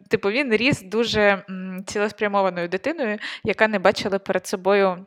типу, 0.09 0.31
він 0.31 0.53
ріс 0.53 0.83
дуже 0.83 1.43
цілеспрямованою 1.87 2.69
дитиною, 2.69 3.19
яка 3.45 3.69
не 3.69 3.79
бачила 3.79 4.19
перед 4.19 4.47
собою. 4.47 5.07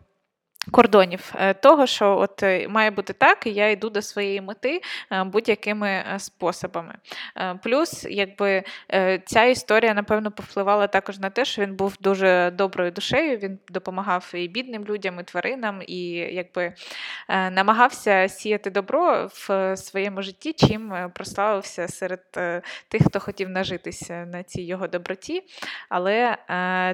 Кордонів 0.72 1.34
е, 1.36 1.54
того, 1.54 1.88
що 1.88 2.18
от 2.18 2.44
е, 2.44 2.68
має 2.68 2.92
бути 2.92 3.14
так, 3.14 3.48
і 3.48 3.50
я 3.50 3.70
йду 3.70 3.90
до 3.90 4.02
своєї 4.02 4.42
мети 4.42 4.82
е, 5.12 5.24
будь-якими 5.24 6.04
способами. 6.18 6.96
Плюс, 7.64 8.06
якби 8.10 8.64
ця 9.26 9.44
історія, 9.44 9.94
напевно, 9.94 10.32
повпливала 10.32 10.88
також 10.88 11.20
на 11.20 11.30
те, 11.30 11.46
що 11.46 11.62
він 11.62 11.76
був 11.76 11.98
дуже 12.00 12.52
доброю 12.52 12.92
душею. 12.92 13.38
Він 13.38 13.60
допомагав 13.70 14.32
і 14.34 14.48
бідним 14.48 14.86
людям, 14.86 15.20
і 15.20 15.24
тваринам, 15.24 15.82
і 15.88 16.04
якби 16.12 16.74
намагався 17.30 18.30
сіяти 18.30 18.70
добро 18.70 19.30
в 19.34 19.78
своєму 19.78 20.22
житті, 20.22 20.54
чим 20.54 20.94
прославився 21.14 21.88
серед 21.88 22.32
тих, 22.88 23.06
хто 23.06 23.20
хотів 23.20 23.50
нажитися 23.50 24.26
на 24.26 24.44
цій 24.44 24.62
його 24.62 24.88
доброті. 24.88 25.44
Але 25.90 26.38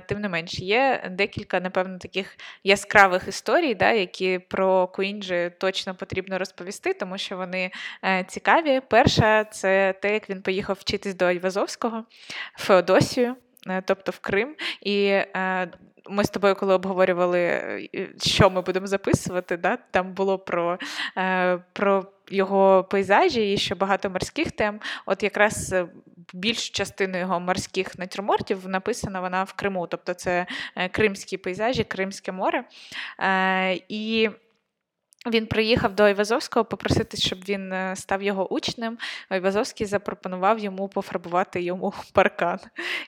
тим 0.07 0.21
не 0.21 0.29
менш 0.29 0.59
є 0.59 1.09
декілька, 1.11 1.59
напевно, 1.59 1.97
таких 1.97 2.37
яскравих 2.63 3.27
історій 3.27 3.56
історій, 3.57 3.75
да, 3.75 3.91
які 3.91 4.39
про 4.39 4.87
Куінджі 4.87 5.51
точно 5.57 5.95
потрібно 5.95 6.37
розповісти, 6.37 6.93
тому 6.93 7.17
що 7.17 7.37
вони 7.37 7.71
е, 8.03 8.25
цікаві. 8.27 8.81
Перша 8.89 9.43
це 9.43 9.93
те, 10.01 10.13
як 10.13 10.29
він 10.29 10.41
поїхав 10.41 10.77
вчитись 10.79 11.15
до 11.15 11.25
Айвазовського 11.25 12.03
в 12.55 12.61
Феодосію, 12.61 13.35
е, 13.67 13.83
тобто 13.85 14.11
в 14.11 14.19
Крим. 14.19 14.55
І 14.81 15.05
е, 15.05 15.71
ми 16.09 16.23
з 16.23 16.29
тобою, 16.29 16.55
коли 16.55 16.73
обговорювали, 16.73 17.61
що 18.21 18.49
ми 18.49 18.61
будемо 18.61 18.87
записувати, 18.87 19.57
да, 19.57 19.77
там 19.91 20.13
було 20.13 20.39
про, 20.39 20.77
про 21.73 22.05
його 22.29 22.83
пейзажі 22.83 23.53
і 23.53 23.57
ще 23.57 23.75
багато 23.75 24.09
морських 24.09 24.51
тем. 24.51 24.79
От 25.05 25.23
якраз 25.23 25.75
більшу 26.33 26.71
частину 26.71 27.17
його 27.17 27.39
морських 27.39 27.99
натюрмортів 27.99 28.67
написана 28.67 29.21
вона 29.21 29.43
в 29.43 29.53
Криму, 29.53 29.87
тобто 29.87 30.13
це 30.13 30.45
е, 30.75 30.89
кримські 30.89 31.37
пейзажі, 31.37 31.83
Кримське 31.83 32.31
море. 32.31 32.63
Е, 33.19 33.79
і 33.89 34.29
він 35.29 35.47
приїхав 35.47 35.95
до 35.95 36.03
Айвазовського 36.03 36.65
попросити, 36.65 37.17
щоб 37.17 37.39
він 37.49 37.73
е, 37.73 37.95
став 37.95 38.23
його 38.23 38.53
учнем. 38.53 38.97
Айвазовський 39.29 39.87
запропонував 39.87 40.59
йому 40.59 40.87
пофарбувати 40.87 41.61
йому 41.61 41.93
паркан. 42.13 42.59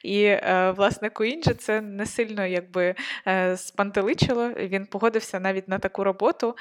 І, 0.04 0.24
е, 0.24 0.74
власне, 0.78 1.10
Куінджі 1.10 1.54
це 1.54 1.82
не 1.82 2.06
сильно 2.06 2.46
якби 2.46 2.96
е, 3.28 3.58
спантеличило. 3.58 4.50
Він 4.50 4.86
погодився 4.86 5.40
навіть 5.40 5.68
на 5.68 5.80
таку 5.80 6.04
роботу, 6.04 6.56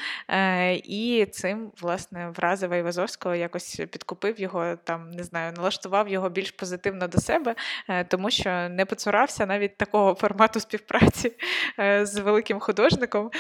і 0.85 1.27
цим, 1.33 1.73
власне, 1.81 2.33
вразив 2.37 2.73
Айвазовського, 2.73 3.35
якось 3.35 3.81
підкупив 3.91 4.41
його, 4.41 4.77
там, 4.85 5.11
не 5.11 5.25
знаю, 5.25 5.53
налаштував 5.57 6.09
його 6.09 6.29
більш 6.29 6.51
позитивно 6.51 7.09
до 7.09 7.19
себе, 7.19 7.55
тому 8.09 8.31
що 8.31 8.69
не 8.69 8.85
поцурався 8.85 9.47
навіть 9.47 9.77
такого 9.77 10.15
формату 10.15 10.61
співпраці 10.61 11.33
з 12.03 12.17
великим 12.19 12.61
художником 12.61 13.31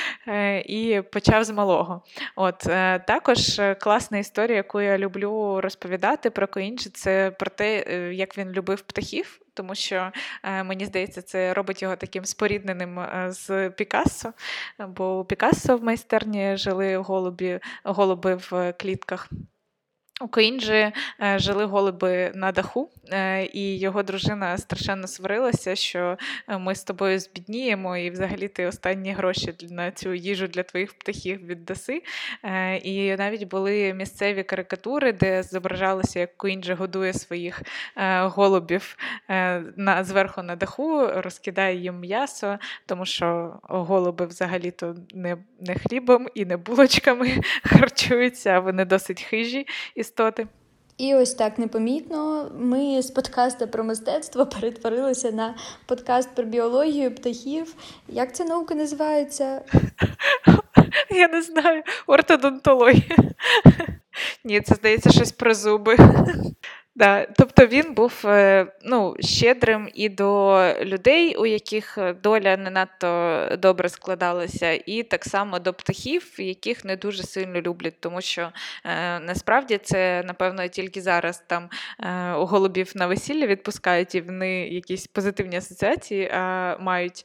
і 0.66 1.02
почав 1.12 1.44
з 1.44 1.50
малого. 1.50 2.02
От 2.36 2.66
е, 2.66 2.98
також 2.98 3.58
е, 3.58 3.74
класна 3.74 4.18
історія, 4.18 4.56
яку 4.56 4.80
я 4.80 4.98
люблю 4.98 5.60
розповідати 5.60 6.30
про 6.30 6.48
Куінджі, 6.49 6.90
це 6.90 7.30
про 7.30 7.50
те, 7.50 7.84
е, 7.88 8.14
як 8.14 8.38
він 8.38 8.50
любив 8.50 8.80
птахів. 8.80 9.40
Тому 9.54 9.74
що 9.74 10.12
мені 10.64 10.86
здається, 10.86 11.22
це 11.22 11.54
робить 11.54 11.82
його 11.82 11.96
таким 11.96 12.24
спорідненим 12.24 13.00
з 13.28 13.70
Пікассо. 13.70 14.32
Бо 14.88 15.18
у 15.18 15.24
Пікассо 15.24 15.76
в 15.76 15.84
майстерні 15.84 16.56
жили 16.56 16.96
голубі, 16.96 17.60
голуби 17.84 18.34
в 18.34 18.72
клітках. 18.72 19.28
У 20.20 20.28
Коінджі 20.28 20.72
е, 20.72 20.92
жили 21.37 21.64
голуби 21.64 22.32
на 22.34 22.52
даху, 22.52 22.90
е, 23.12 23.44
і 23.44 23.78
його 23.78 24.02
дружина 24.02 24.58
страшенно 24.58 25.06
сварилася, 25.06 25.76
що 25.76 26.18
е, 26.48 26.58
ми 26.58 26.75
з 26.75 26.84
тобою 26.84 27.18
збідніємо, 27.20 27.96
і 27.96 28.10
взагалі 28.10 28.48
ти 28.48 28.66
останні 28.66 29.12
гроші 29.12 29.54
на 29.70 29.90
цю 29.90 30.14
їжу 30.14 30.46
для 30.46 30.62
твоїх 30.62 30.98
птахів 30.98 31.46
віддаси. 31.46 32.02
І 32.82 33.16
навіть 33.16 33.44
були 33.44 33.94
місцеві 33.94 34.42
карикатури, 34.42 35.12
де 35.12 35.42
зображалося, 35.42 36.20
як 36.20 36.37
Коінджі 36.37 36.72
годує 36.72 37.12
своїх 37.12 37.62
голубів 38.20 38.96
на, 39.76 40.04
зверху 40.04 40.42
на 40.42 40.56
даху, 40.56 41.06
розкидає 41.06 41.76
їм 41.76 42.00
м'ясо, 42.00 42.58
тому 42.87 43.06
що 43.06 43.58
голуби 43.62 44.26
взагалі-то 44.26 44.94
не, 45.14 45.37
не 45.60 45.74
хлібом 45.74 46.28
і 46.34 46.44
не 46.44 46.56
булочками 46.56 47.40
харчуються, 47.62 48.50
а 48.50 48.60
вони 48.60 48.84
досить 48.84 49.22
хижі 49.22 49.66
істоти. 49.94 50.46
І 50.98 51.14
ось 51.14 51.34
так 51.34 51.58
непомітно 51.58 52.50
ми 52.58 53.02
з 53.02 53.10
подкасту 53.10 53.68
про 53.68 53.84
мистецтво 53.84 54.46
перетворилися 54.60 55.30
на 55.30 55.54
подкаст 55.86 56.34
про 56.34 56.44
біологію 56.44 57.14
птахів. 57.14 57.74
Як 58.08 58.34
ця 58.34 58.44
наука 58.44 58.74
називається? 58.74 59.62
Я 61.10 61.28
не 61.28 61.42
знаю, 61.42 61.82
ортодонтологія. 62.06 63.16
Ні, 64.44 64.60
це 64.60 64.74
здається 64.74 65.10
щось 65.10 65.32
про 65.32 65.54
зуби. 65.54 65.96
Да, 66.99 67.26
тобто 67.37 67.67
він 67.67 67.95
був 67.95 68.23
е, 68.25 68.67
ну, 68.85 69.17
щедрим 69.21 69.88
і 69.95 70.09
до 70.09 70.59
людей, 70.83 71.37
у 71.37 71.47
яких 71.47 71.99
доля 72.23 72.57
не 72.57 72.71
надто 72.71 73.49
добре 73.59 73.88
складалася, 73.88 74.71
і 74.87 75.02
так 75.02 75.25
само 75.25 75.59
до 75.59 75.73
птахів, 75.73 76.35
яких 76.38 76.85
не 76.85 76.97
дуже 76.97 77.23
сильно 77.23 77.61
люблять, 77.61 78.00
тому 78.00 78.21
що 78.21 78.52
е, 78.85 79.21
насправді 79.21 79.78
це, 79.78 80.23
напевно, 80.26 80.69
тільки 80.69 81.00
зараз 81.00 81.45
там 81.47 81.69
е, 82.00 82.33
голубів 82.33 82.93
на 82.95 83.07
весілля 83.07 83.47
відпускають 83.47 84.14
і 84.14 84.21
вони 84.21 84.69
якісь 84.69 85.07
позитивні 85.07 85.57
асоціації 85.57 86.31
а 86.35 86.76
мають. 86.81 87.25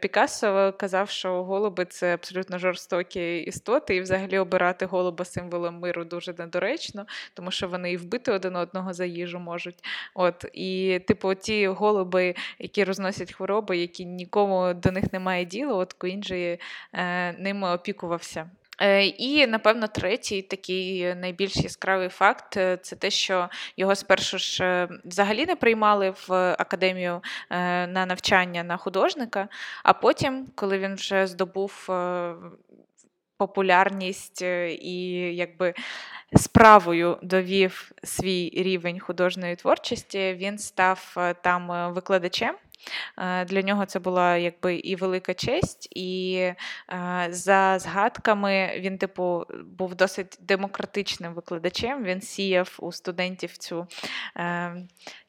Пікассо 0.00 0.74
казав, 0.78 1.10
що 1.10 1.44
голуби 1.44 1.84
це 1.84 2.14
абсолютно 2.14 2.58
жорстокі 2.58 3.36
істоти, 3.38 3.96
і 3.96 4.00
взагалі 4.00 4.38
обирати 4.38 4.86
голуба 4.86 5.24
символом 5.24 5.78
миру 5.78 6.04
дуже 6.04 6.34
недоречно, 6.38 7.06
тому 7.34 7.50
що 7.50 7.68
вони 7.68 7.92
і 7.92 7.96
вбити 7.96 8.32
один 8.32 8.56
одного 8.56 8.92
за 8.92 9.13
їжу 9.14 9.38
можуть. 9.38 9.84
От 10.14 10.44
І, 10.52 11.00
типу, 11.06 11.34
ті 11.34 11.66
голуби, 11.66 12.34
які 12.58 12.84
розносять 12.84 13.32
хвороби, 13.32 13.76
які 13.76 14.04
нікому 14.04 14.74
до 14.74 14.90
них 14.90 15.12
немає 15.12 15.44
діла, 15.44 15.74
от 15.74 15.92
Куінджі 15.92 16.58
е, 16.92 17.32
ними 17.32 17.70
опікувався. 17.70 18.50
Е, 18.80 19.06
і, 19.06 19.46
напевно, 19.46 19.86
третій 19.88 20.42
такий 20.42 21.14
найбільш 21.14 21.56
яскравий 21.56 22.08
факт 22.08 22.56
е, 22.56 22.78
це 22.82 22.96
те, 22.96 23.10
що 23.10 23.48
його 23.76 23.94
спершу 23.94 24.38
ж 24.38 24.64
е, 24.64 24.88
взагалі 25.04 25.46
не 25.46 25.56
приймали 25.56 26.14
в 26.28 26.32
академію 26.58 27.22
на 27.50 28.06
навчання 28.06 28.62
на 28.62 28.76
художника, 28.76 29.48
а 29.82 29.92
потім, 29.92 30.46
коли 30.54 30.78
він 30.78 30.94
вже 30.94 31.26
здобув 31.26 31.88
популярність 33.38 34.42
і 34.42 35.10
якби 35.34 35.74
справою 36.36 37.18
довів 37.22 37.92
свій 38.02 38.52
рівень 38.56 39.00
художньої 39.00 39.56
творчості, 39.56 40.34
він 40.38 40.58
став 40.58 41.14
е, 41.16 41.34
там 41.34 41.72
е, 41.72 41.88
викладачем. 41.88 42.54
Е, 43.18 43.44
для 43.44 43.62
нього 43.62 43.86
це 43.86 43.98
була 43.98 44.36
якби 44.36 44.74
і 44.74 44.96
велика 44.96 45.34
честь, 45.34 45.88
і 45.96 46.34
е, 46.36 47.26
за 47.30 47.78
згадками 47.78 48.72
він, 48.78 48.98
типу, 48.98 49.44
був 49.78 49.94
досить 49.94 50.38
демократичним 50.40 51.34
викладачем. 51.34 52.04
Він 52.04 52.20
сіяв 52.20 52.76
у 52.78 52.92
студентів 52.92 53.56
цю 53.56 53.86
е, 54.36 54.76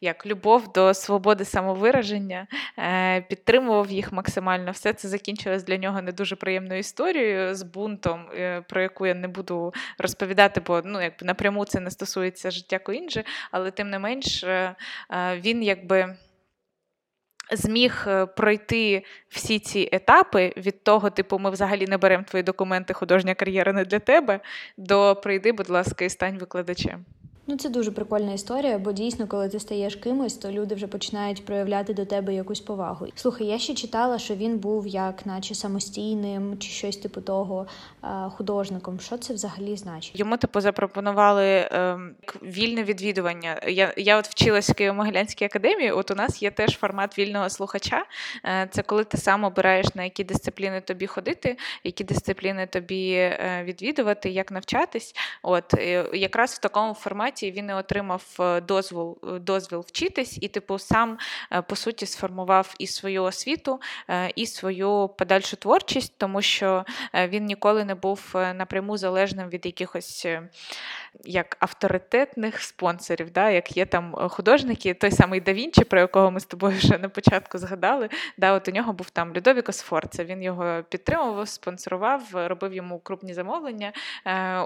як 0.01 0.25
любов 0.25 0.73
до 0.73 0.93
свободи 0.93 1.45
самовираження, 1.45 2.47
підтримував 3.29 3.91
їх 3.91 4.11
максимально. 4.11 4.71
Все 4.71 4.93
це 4.93 5.07
закінчилось 5.07 5.63
для 5.63 5.77
нього 5.77 6.01
не 6.01 6.11
дуже 6.11 6.35
приємною 6.35 6.79
історією 6.79 7.55
з 7.55 7.63
бунтом, 7.63 8.25
про 8.69 8.81
яку 8.81 9.07
я 9.07 9.13
не 9.13 9.27
буду 9.27 9.73
розповідати, 9.97 10.61
бо 10.67 10.81
ну, 10.85 11.01
якби 11.01 11.25
напряму 11.25 11.65
це 11.65 11.79
не 11.79 11.91
стосується 11.91 12.51
життя 12.51 12.79
Коінджі, 12.79 13.23
але 13.51 13.71
тим 13.71 13.89
не 13.89 13.99
менш 13.99 14.45
він 15.43 15.63
якби 15.63 16.15
зміг 17.51 18.05
е, 18.07 18.25
пройти 18.25 19.03
всі 19.29 19.59
ці 19.59 19.89
етапи 19.91 20.53
від 20.57 20.83
того, 20.83 21.09
типу, 21.09 21.39
ми 21.39 21.49
взагалі 21.49 21.85
не 21.87 21.97
беремо 21.97 22.23
твої 22.23 22.43
документи, 22.43 22.93
художня 22.93 23.35
кар'єра 23.35 23.73
не 23.73 23.85
для 23.85 23.99
тебе, 23.99 24.39
до 24.77 25.19
прийди, 25.23 25.51
будь 25.51 25.69
ласка, 25.69 26.05
і 26.05 26.09
стань 26.09 26.37
викладачем. 26.37 27.05
Ну, 27.47 27.57
це 27.57 27.69
дуже 27.69 27.91
прикольна 27.91 28.33
історія, 28.33 28.77
бо 28.77 28.91
дійсно, 28.91 29.27
коли 29.27 29.49
ти 29.49 29.59
стаєш 29.59 29.95
кимось, 29.95 30.33
то 30.33 30.51
люди 30.51 30.75
вже 30.75 30.87
починають 30.87 31.45
проявляти 31.45 31.93
до 31.93 32.05
тебе 32.05 32.33
якусь 32.33 32.59
повагу. 32.59 33.07
Слухай, 33.15 33.47
я 33.47 33.59
ще 33.59 33.73
читала, 33.73 34.19
що 34.19 34.35
він 34.35 34.57
був 34.57 34.87
як, 34.87 35.25
наче 35.25 35.55
самостійним 35.55 36.57
чи 36.57 36.69
щось 36.69 36.97
типу 36.97 37.21
того 37.21 37.67
художником. 38.29 38.99
Що 38.99 39.17
це 39.17 39.33
взагалі 39.33 39.77
значить? 39.77 40.19
Йому 40.19 40.37
типу 40.37 40.61
запропонували 40.61 41.45
е, 41.45 41.99
вільне 42.41 42.83
відвідування. 42.83 43.61
Я 43.67 43.93
я 43.97 44.17
от 44.17 44.27
вчилась 44.27 44.69
в 44.69 44.73
Києво-Могилянській 44.73 45.45
академії. 45.45 45.91
От 45.91 46.11
у 46.11 46.15
нас 46.15 46.41
є 46.41 46.51
теж 46.51 46.77
формат 46.77 47.17
вільного 47.17 47.49
слухача. 47.49 48.05
Е, 48.45 48.67
це 48.71 48.81
коли 48.81 49.03
ти 49.03 49.17
сам 49.17 49.43
обираєш 49.43 49.95
на 49.95 50.03
які 50.03 50.23
дисципліни 50.23 50.81
тобі 50.81 51.07
ходити, 51.07 51.57
які 51.83 52.03
дисципліни 52.03 52.67
тобі 52.67 53.11
е, 53.11 53.63
відвідувати, 53.65 54.29
як 54.29 54.51
навчатись. 54.51 55.15
От 55.43 55.73
якраз 56.13 56.53
в 56.53 56.57
такому 56.57 56.93
форматі 56.93 57.34
форматі 57.35 57.51
він 57.51 57.65
не 57.65 57.75
отримав 57.75 58.23
е, 58.39 58.61
дозвол 58.61 59.17
е, 59.23 59.39
дозвіл 59.39 59.85
вчитись, 59.87 60.37
і, 60.41 60.47
типу, 60.47 60.79
сам 60.79 61.17
е, 61.51 61.61
по 61.61 61.75
суті 61.75 62.05
сформував 62.05 62.75
і 62.79 62.87
свою 62.87 63.23
освіту, 63.23 63.79
і 64.35 64.45
свою 64.45 65.09
подальшу 65.17 65.57
творчість, 65.57 66.13
тому 66.17 66.41
що 66.41 66.85
він 67.13 67.45
ніколи 67.45 67.85
не 67.85 67.95
був 67.95 68.31
напряму 68.33 68.97
залежним 68.97 69.49
від 69.49 69.65
якихось 69.65 70.27
як 71.23 71.57
авторитетних 71.59 72.61
спонсорів, 72.61 73.31
да, 73.31 73.49
як 73.49 73.77
є 73.77 73.85
там 73.85 74.15
художники, 74.29 74.93
той 74.93 75.11
самий 75.11 75.41
Да 75.41 75.53
Вінчі, 75.53 75.83
про 75.83 75.99
якого 75.99 76.31
ми 76.31 76.39
з 76.39 76.45
тобою 76.45 76.77
вже 76.77 76.97
на 76.97 77.09
початку 77.09 77.57
згадали. 77.57 78.09
Да, 78.37 78.53
От 78.53 78.67
у 78.67 78.71
нього 78.71 78.93
був 78.93 79.09
там 79.09 79.33
Людовіко 79.33 79.71
Сфорца, 79.71 80.23
Він 80.23 80.43
його 80.43 80.83
підтримував, 80.89 81.47
спонсорував, 81.47 82.21
робив 82.33 82.73
йому 82.73 82.99
крупні 82.99 83.33
замовлення. 83.33 83.93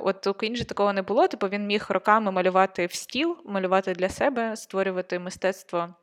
От 0.04 0.28
у 0.28 0.34
Кінжі 0.34 0.64
такого 0.64 0.94
не 0.94 1.02
було, 1.02 1.28
типу 1.28 1.48
він 1.48 1.68
міг 1.68 1.86
роками 1.90 2.32
малювати 2.32 2.59
малювати 2.60 2.86
в 2.86 2.94
стіл, 2.94 3.38
малювати 3.46 3.94
для 3.94 4.10
себе, 4.10 4.56
створювати 4.56 5.20
мистецтво. 5.20 5.96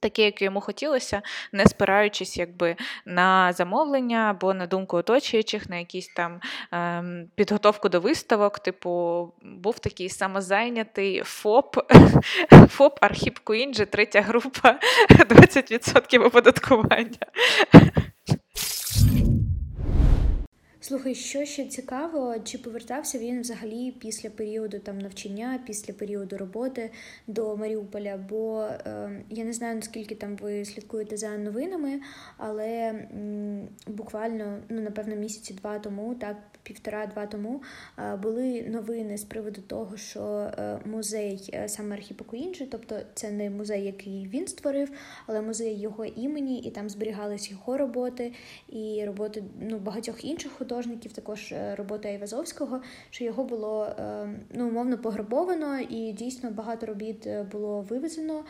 Таке, 0.00 0.22
яке 0.22 0.44
йому 0.44 0.60
хотілося, 0.60 1.22
не 1.52 1.66
спираючись 1.66 2.36
якби 2.36 2.76
на 3.06 3.52
замовлення 3.52 4.16
або 4.30 4.54
на 4.54 4.66
думку 4.66 4.96
оточуючих, 4.96 5.68
на 5.68 5.76
якісь 5.76 6.08
там 6.08 6.40
ем, 6.72 7.28
підготовку 7.34 7.88
до 7.88 8.00
виставок. 8.00 8.58
Типу, 8.58 9.32
був 9.42 9.78
такий 9.78 10.08
самозайнятий 10.08 11.22
ФОП, 11.24 11.76
ФОП 12.68 12.98
Архіп 13.00 13.38
Куінджі, 13.38 13.86
третя 13.86 14.20
група, 14.20 14.78
20% 15.10 16.24
оподаткування. 16.24 17.26
Слухай, 20.92 21.14
що 21.14 21.44
ще 21.44 21.64
цікаво, 21.64 22.34
чи 22.44 22.58
повертався 22.58 23.18
він 23.18 23.40
взагалі 23.40 23.92
після 23.98 24.30
періоду 24.30 24.78
там 24.78 24.98
навчання, 24.98 25.60
після 25.66 25.94
періоду 25.94 26.36
роботи 26.36 26.90
до 27.26 27.56
Маріуполя? 27.56 28.16
Бо 28.30 28.62
е, 28.62 29.22
я 29.30 29.44
не 29.44 29.52
знаю 29.52 29.76
наскільки 29.76 30.14
там 30.14 30.36
ви 30.36 30.64
слідкуєте 30.64 31.16
за 31.16 31.36
новинами, 31.36 32.00
але 32.36 32.68
м, 32.68 33.68
буквально 33.86 34.58
ну 34.68 34.80
напевно 34.80 35.16
місяці 35.16 35.54
два 35.54 35.78
тому, 35.78 36.14
так 36.14 36.36
півтора-два 36.62 37.26
тому, 37.26 37.62
е, 37.98 38.16
були 38.16 38.62
новини 38.62 39.18
з 39.18 39.24
приводу 39.24 39.60
того, 39.60 39.96
що 39.96 40.20
е, 40.22 40.78
музей 40.84 41.50
е, 41.54 41.68
саме 41.68 41.94
Архіпа 41.96 42.24
тобто 42.70 43.00
це 43.14 43.30
не 43.30 43.50
музей, 43.50 43.84
який 43.84 44.28
він 44.28 44.46
створив, 44.46 44.90
але 45.26 45.40
музей 45.40 45.80
його 45.80 46.04
імені, 46.04 46.60
і 46.60 46.70
там 46.70 46.88
зберігались 46.88 47.50
його 47.50 47.78
роботи 47.78 48.32
і 48.68 49.04
роботи 49.06 49.44
ну 49.60 49.78
багатьох 49.78 50.24
інших 50.24 50.52
художників 50.52 51.12
також 51.12 51.54
робота 51.76 52.08
Айвазовського, 52.08 52.82
що 53.10 53.24
його 53.24 53.44
було 53.44 53.88
ну, 54.50 54.68
умовно 54.68 54.98
пограбовано, 54.98 55.78
і 55.78 56.12
дійсно 56.12 56.50
багато 56.50 56.86
робіт 56.86 57.28
було 57.52 57.80
вивезено. 57.80 58.44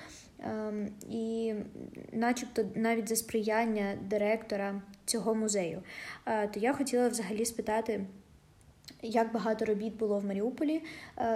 Ем, 0.44 0.88
і, 1.10 1.54
начебто, 2.12 2.64
навіть 2.74 3.08
за 3.08 3.16
сприяння 3.16 3.98
директора 4.10 4.82
цього 5.06 5.34
музею. 5.34 5.82
То 6.24 6.60
я 6.60 6.72
хотіла 6.72 7.08
взагалі 7.08 7.44
спитати. 7.44 8.06
Як 9.02 9.32
багато 9.32 9.64
робіт 9.64 9.96
було 9.96 10.18
в 10.18 10.24
Маріуполі, 10.24 10.82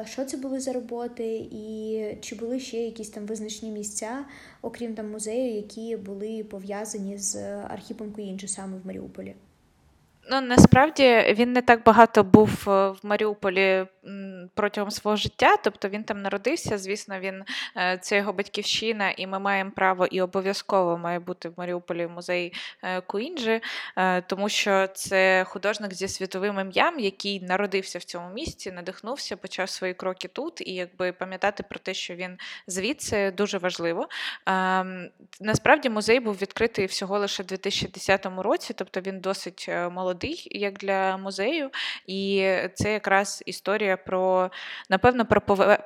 що 0.04 0.24
це 0.24 0.36
були 0.36 0.60
за 0.60 0.72
роботи, 0.72 1.48
і 1.50 2.02
чи 2.20 2.34
були 2.34 2.60
ще 2.60 2.76
якісь 2.76 3.08
там 3.10 3.26
визначні 3.26 3.70
місця, 3.70 4.24
окрім 4.62 4.94
там 4.94 5.10
музею, 5.10 5.54
які 5.54 5.96
були 5.96 6.44
пов'язані 6.44 7.18
з 7.18 7.36
Архіпом 7.62 8.12
Куінджі 8.12 8.48
саме 8.48 8.78
в 8.78 8.86
Маріуполі? 8.86 9.34
Ну 10.30 10.40
насправді 10.40 11.34
він 11.38 11.52
не 11.52 11.62
так 11.62 11.82
багато 11.84 12.24
був 12.24 12.50
е, 12.68 12.88
в 12.88 12.98
Маріуполі 13.02 13.86
протягом 14.54 14.90
свого 14.90 15.16
життя, 15.16 15.56
тобто 15.56 15.88
він 15.88 16.04
там 16.04 16.22
народився. 16.22 16.78
Звісно, 16.78 17.20
він 17.20 17.42
е, 17.76 17.98
це 18.02 18.16
його 18.16 18.32
батьківщина, 18.32 19.10
і 19.10 19.26
ми 19.26 19.38
маємо 19.38 19.70
право 19.76 20.06
і 20.06 20.20
обов'язково 20.20 20.98
має 20.98 21.18
бути 21.18 21.48
в 21.48 21.52
Маріуполі 21.56 22.06
музей 22.06 22.52
е, 22.82 23.00
Куінджі, 23.00 23.60
тому 24.26 24.48
що 24.48 24.86
це 24.86 25.44
художник 25.48 25.94
зі 25.94 26.08
світовим 26.08 26.60
ім'ям, 26.60 26.98
який 26.98 27.40
народився 27.40 27.98
в 27.98 28.04
цьому 28.04 28.34
місці, 28.34 28.72
надихнувся, 28.72 29.36
почав 29.36 29.68
свої 29.68 29.94
кроки 29.94 30.28
тут, 30.28 30.60
і 30.60 30.74
якби 30.74 31.12
пам'ятати 31.12 31.62
про 31.62 31.78
те, 31.78 31.94
що 31.94 32.14
він 32.14 32.38
звідси 32.66 33.30
дуже 33.30 33.58
важливо. 33.58 34.08
Насправді 35.40 35.90
музей 35.90 36.20
був 36.20 36.34
відкритий 36.34 36.86
всього 36.86 37.18
лише 37.18 37.42
в 37.42 37.46
2010 37.46 38.26
році, 38.38 38.74
тобто 38.76 39.00
він 39.00 39.20
досить 39.20 39.70
молодий 39.90 40.15
молодий, 40.16 40.48
як 40.50 40.78
для 40.78 41.16
музею, 41.16 41.70
і 42.06 42.50
це 42.74 42.92
якраз 42.92 43.42
історія 43.46 43.96
про 43.96 44.50
напевно 44.90 45.26
про 45.26 45.40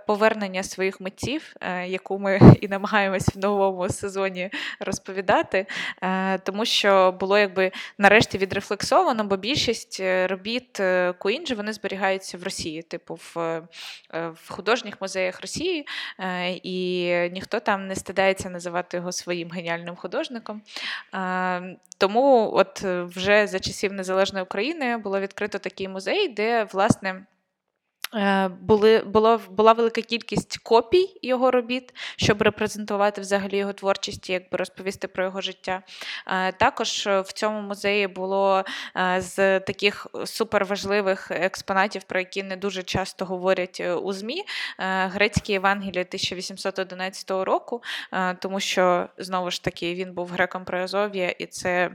повернення 0.07 0.63
своїх 0.63 1.01
митців, 1.01 1.55
е, 1.61 1.87
яку 1.87 2.19
ми 2.19 2.41
і 2.61 2.69
намагаємось 2.69 3.29
в 3.35 3.39
новому 3.39 3.89
сезоні 3.89 4.51
розповідати, 4.81 5.67
е, 6.03 6.39
тому 6.39 6.65
що 6.65 7.13
було 7.21 7.39
якби 7.39 7.73
нарешті 7.99 8.39
відрефлексовано, 8.39 9.25
бо 9.25 9.37
більшість 9.37 10.01
робіт 10.01 10.83
Куінджі 11.19 11.55
вони 11.55 11.73
зберігаються 11.73 12.39
в 12.39 12.43
Росії, 12.43 12.83
типу 12.83 13.15
в, 13.15 13.63
в 14.13 14.51
художніх 14.51 15.01
музеях 15.01 15.41
Росії, 15.41 15.87
і 16.63 17.15
ніхто 17.33 17.61
там 17.61 17.87
не 17.87 17.95
стидається 17.97 18.51
називати 18.51 18.97
його 18.97 19.13
своїм 19.13 19.51
геніальним 19.51 19.97
художником. 19.97 20.63
Тому, 21.99 22.51
от 22.55 22.83
вже 22.83 23.47
за 23.47 23.59
часів 23.59 23.93
незалежної 24.21 24.45
України 24.45 24.97
було 24.97 25.21
відкрито 25.21 25.59
такий 25.59 25.89
музей, 25.89 26.29
де 26.29 26.65
власне. 26.65 27.27
Е, 28.15 28.49
були, 28.49 28.99
було, 28.99 29.41
Була 29.51 29.73
велика 29.73 30.03
кількість 30.03 30.59
копій 30.59 31.19
його 31.23 31.51
робіт, 31.51 31.95
щоб 32.17 32.43
репрезентувати 32.43 33.21
взагалі 33.21 33.57
його 33.57 33.73
творчість, 33.73 34.31
якби 34.31 34.59
розповісти 34.59 35.09
про 35.09 35.25
його 35.25 35.41
життя. 35.41 35.83
Е, 36.27 36.53
також 36.53 37.07
в 37.07 37.33
цьому 37.33 37.61
музеї 37.61 38.07
було 38.07 38.65
е, 38.97 39.21
з 39.21 39.61
таких 39.61 40.07
суперважливих 40.25 41.31
експонатів, 41.31 42.03
про 42.03 42.19
які 42.19 42.43
не 42.43 42.57
дуже 42.57 42.83
часто 42.83 43.25
говорять 43.25 43.81
у 44.03 44.13
ЗМІ, 44.13 44.45
грецькі 44.79 45.53
Євангелія 45.53 46.03
1811 46.03 47.31
року, 47.31 47.83
тому 48.39 48.61
що 48.61 49.09
знову 49.19 49.51
ж 49.51 49.65
таки 49.65 49.95
він 49.95 50.15
був 50.15 50.29
греком 50.29 50.65
Приазов'я, 50.65 51.29
і 51.29 51.47
це 51.47 51.91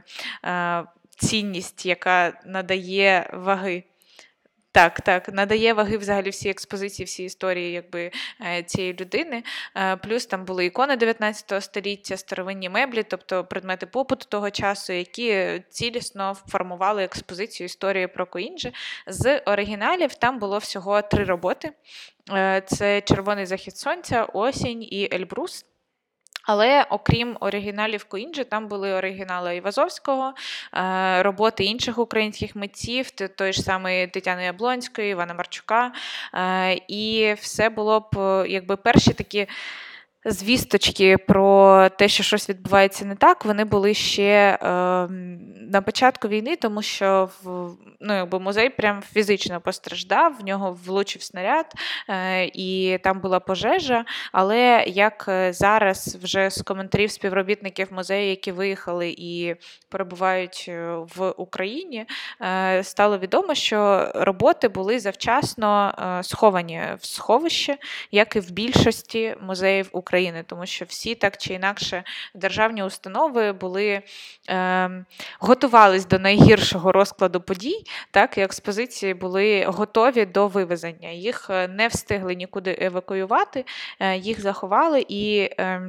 цінність, 1.15 1.85
яка 1.85 2.41
надає 2.45 3.29
ваги. 3.33 3.83
Так, 4.75 5.01
так, 5.01 5.33
надає 5.33 5.73
ваги 5.73 5.97
взагалі 5.97 6.29
всі 6.29 6.49
експозиції, 6.49 7.05
всі 7.05 7.23
історії 7.23 7.71
якби, 7.71 8.11
е, 8.41 8.63
цієї 8.63 8.93
людини. 8.93 9.43
Е, 9.77 9.95
плюс 9.95 10.25
там 10.25 10.45
були 10.45 10.65
ікони 10.65 10.95
19 10.95 11.61
століття, 11.61 12.17
старовинні 12.17 12.69
меблі, 12.69 13.03
тобто 13.03 13.43
предмети 13.45 13.85
побуту 13.85 14.25
того 14.29 14.51
часу, 14.51 14.93
які 14.93 15.61
цілісно 15.69 16.37
формували 16.47 17.03
експозицію 17.03 17.65
історії 17.65 18.07
про 18.07 18.25
Коінджі. 18.25 18.73
З 19.07 19.39
оригіналів 19.39 20.15
там 20.15 20.39
було 20.39 20.57
всього 20.57 21.01
три 21.01 21.23
роботи: 21.23 21.71
е, 22.31 22.61
це 22.67 23.01
Червоний 23.01 23.45
захід 23.45 23.77
сонця, 23.77 24.23
осінь 24.23 24.83
і 24.83 25.09
Ельбрус. 25.13 25.65
Але 26.45 26.85
окрім 26.89 27.37
оригіналів 27.39 28.03
Коінджі, 28.03 28.43
там 28.43 28.67
були 28.67 28.93
оригінали 28.93 29.55
Івазовського, 29.55 30.33
е, 30.73 31.23
роботи 31.23 31.63
інших 31.63 31.97
українських 31.97 32.55
митців, 32.55 33.11
той 33.11 33.53
ж 33.53 33.61
самий 33.61 34.07
Тетяни 34.07 34.43
Яблонської, 34.43 35.11
Івана 35.11 35.33
Марчука. 35.33 35.91
Е, 36.33 36.73
і 36.87 37.33
все 37.33 37.69
було 37.69 37.99
б 37.99 38.45
якби 38.47 38.75
перші 38.75 39.13
такі 39.13 39.47
звісточки 40.25 41.17
про 41.17 41.89
те, 41.89 42.07
що 42.07 42.23
щось 42.23 42.49
відбувається 42.49 43.05
не 43.05 43.15
так, 43.15 43.45
вони 43.45 43.65
були 43.65 43.93
ще 43.93 44.57
е, 44.61 44.67
на 45.71 45.81
початку 45.85 46.27
війни, 46.27 46.55
тому 46.55 46.81
що 46.81 47.29
в 47.43 47.69
ну, 47.99 48.13
якби 48.13 48.39
музей 48.39 48.69
прям 48.69 49.01
фізично 49.13 49.61
постраждав, 49.61 50.33
в 50.39 50.43
нього 50.43 50.77
влучив 50.85 51.21
снаряд, 51.21 51.65
е, 52.09 52.45
і 52.45 52.99
там 53.03 53.19
була 53.19 53.39
пожежа. 53.39 54.05
Але 54.31 54.83
як 54.87 55.25
е, 55.27 55.53
зараз 55.53 56.17
вже 56.23 56.49
з 56.49 56.61
коментарів 56.61 57.11
співробітників 57.11 57.87
музею, 57.91 58.29
які 58.29 58.51
виїхали 58.51 59.15
і 59.17 59.55
перебувають 59.89 60.65
е, 60.69 60.95
в 61.15 61.33
Україні, 61.37 62.05
е, 62.41 62.83
стало 62.83 63.17
відомо, 63.17 63.55
що 63.55 64.11
роботи 64.15 64.67
були 64.67 64.99
завчасно 64.99 65.93
е, 66.19 66.23
сховані 66.23 66.81
в 66.99 67.05
сховище, 67.05 67.77
як 68.11 68.35
і 68.35 68.39
в 68.39 68.51
більшості 68.51 69.35
музеїв 69.41 69.89
України. 69.91 70.14
України, 70.15 70.43
тому 70.47 70.65
що 70.65 70.85
всі 70.85 71.15
так 71.15 71.37
чи 71.37 71.53
інакше 71.53 72.03
державні 72.33 72.83
установи 72.83 73.51
були 73.51 74.01
е, 74.49 75.05
готувались 75.39 76.07
до 76.07 76.19
найгіршого 76.19 76.91
розкладу 76.91 77.41
подій, 77.41 77.83
так 78.11 78.37
і 78.37 78.41
експозиції 78.41 79.13
були 79.13 79.65
готові 79.65 80.25
до 80.25 80.47
вивезення. 80.47 81.09
Їх 81.09 81.47
е, 81.49 81.67
не 81.67 81.87
встигли 81.87 82.35
нікуди 82.35 82.77
евакуювати, 82.81 83.65
е, 83.99 84.17
їх 84.17 84.41
заховали 84.41 85.05
і. 85.07 85.49
Е, 85.59 85.81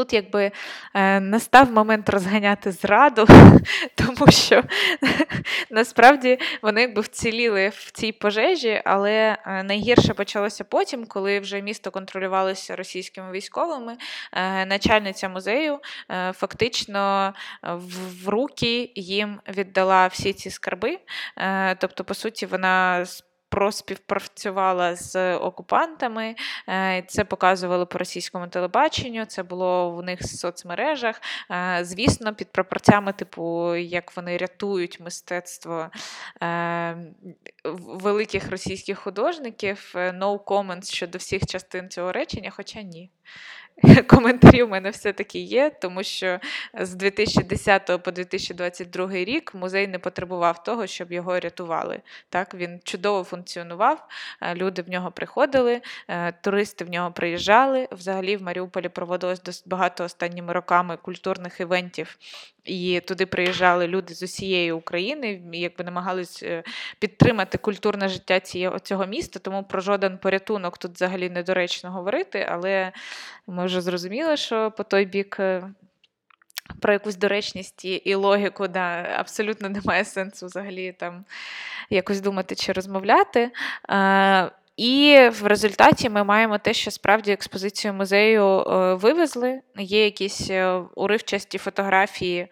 Тут 0.00 0.12
якби 0.12 0.52
е, 0.94 1.20
настав 1.20 1.72
момент 1.72 2.08
розганяти 2.08 2.72
зраду, 2.72 3.26
тому 3.94 4.32
що 4.32 4.62
насправді 5.70 6.38
вони 6.62 6.80
якби 6.80 7.02
вціліли 7.02 7.68
в 7.68 7.90
цій 7.92 8.12
пожежі, 8.12 8.82
але 8.84 9.38
е, 9.46 9.62
найгірше 9.62 10.14
почалося 10.14 10.64
потім, 10.64 11.06
коли 11.06 11.40
вже 11.40 11.62
місто 11.62 11.90
контролювалося 11.90 12.76
російськими 12.76 13.32
військовими. 13.32 13.96
Е, 14.32 14.66
начальниця 14.66 15.28
музею 15.28 15.78
фактично 16.32 17.34
в 17.62 18.28
руки 18.28 18.92
їм 18.94 19.40
віддала 19.48 20.06
всі 20.06 20.32
ці 20.32 20.50
скарби. 20.50 20.98
Тобто, 21.78 22.04
по 22.04 22.14
суті, 22.14 22.46
вона 22.46 23.04
проспівпрацювала 23.50 24.96
з 24.96 25.36
окупантами. 25.36 26.34
Е, 26.68 27.04
це 27.06 27.24
показували 27.24 27.86
по 27.86 27.98
російському 27.98 28.46
телебаченню. 28.48 29.24
Це 29.24 29.42
було 29.42 29.90
в 29.90 30.02
них 30.02 30.20
в 30.20 30.26
соцмережах. 30.26 31.20
Е, 31.50 31.78
звісно, 31.82 32.34
під 32.34 32.52
пропорцями, 32.52 33.12
типу, 33.12 33.76
як 33.76 34.16
вони 34.16 34.36
рятують 34.36 35.00
мистецтво 35.00 35.90
е, 36.42 36.96
великих 37.84 38.50
російських 38.50 38.98
художників. 38.98 39.92
No 39.94 40.44
comments 40.44 40.92
щодо 40.92 41.18
всіх 41.18 41.46
частин 41.46 41.88
цього 41.88 42.12
речення, 42.12 42.50
хоча 42.50 42.82
ні. 42.82 43.10
коментарі 44.06 44.62
у 44.62 44.68
мене 44.68 44.90
все-таки 44.90 45.38
є, 45.38 45.70
тому 45.80 46.02
що 46.02 46.38
з 46.80 46.94
2010 46.94 48.02
по 48.04 48.10
2022 48.10 49.12
рік 49.12 49.54
музей 49.54 49.86
не 49.86 49.98
потребував 49.98 50.62
того, 50.62 50.86
щоб 50.86 51.12
його 51.12 51.40
рятували. 51.40 52.00
Так, 52.28 52.54
Він 52.54 52.80
чудово 52.84 53.24
функціонував, 53.24 54.08
е, 54.40 54.54
люди 54.54 54.82
в 54.82 54.88
нього 54.90 55.10
приходили, 55.10 55.80
е, 56.08 56.32
туристи 56.32 56.84
в 56.84 56.90
нього 56.90 57.12
приїжджали. 57.12 57.88
Взагалі 57.92 58.36
в 58.36 58.42
Маріуполі 58.42 58.88
проводилось 58.88 59.42
досить 59.42 59.68
багато 59.68 60.04
останніми 60.04 60.52
роками 60.52 60.96
культурних 60.96 61.60
івентів. 61.60 62.18
І 62.64 63.00
туди 63.00 63.26
приїжджали 63.26 63.86
люди 63.86 64.14
з 64.14 64.22
усієї 64.22 64.72
України, 64.72 65.42
якби 65.52 65.84
намагались 65.84 66.42
е, 66.42 66.62
підтримати 66.98 67.58
культурне 67.58 68.08
життя 68.08 68.40
цього 68.82 69.06
міста, 69.06 69.38
тому 69.38 69.64
про 69.64 69.80
жоден 69.80 70.18
порятунок 70.18 70.78
тут 70.78 70.92
взагалі 70.92 71.30
недоречно 71.30 71.90
говорити, 71.90 72.46
але 72.50 72.92
ми 73.46 73.66
вже 73.66 73.80
зрозуміли, 73.80 74.36
що 74.36 74.70
по 74.76 74.84
той 74.84 75.04
бік. 75.04 75.36
Е, 75.40 75.70
про 76.80 76.92
якусь 76.92 77.16
доречність 77.16 77.84
і 77.84 78.14
логіку, 78.14 78.68
да, 78.68 79.02
абсолютно 79.16 79.68
немає 79.68 80.04
сенсу 80.04 80.46
взагалі 80.46 80.92
там 80.92 81.24
якось 81.90 82.20
думати 82.20 82.54
чи 82.54 82.72
розмовляти. 82.72 83.50
Е, 84.80 84.84
і 84.84 85.28
в 85.28 85.46
результаті 85.46 86.08
ми 86.08 86.24
маємо 86.24 86.58
те, 86.58 86.74
що 86.74 86.90
справді 86.90 87.32
експозицію 87.32 87.94
музею 87.94 88.64
вивезли. 89.00 89.60
Є 89.78 90.04
якісь 90.04 90.50
уривчасті 90.94 91.58
фотографії 91.58 92.48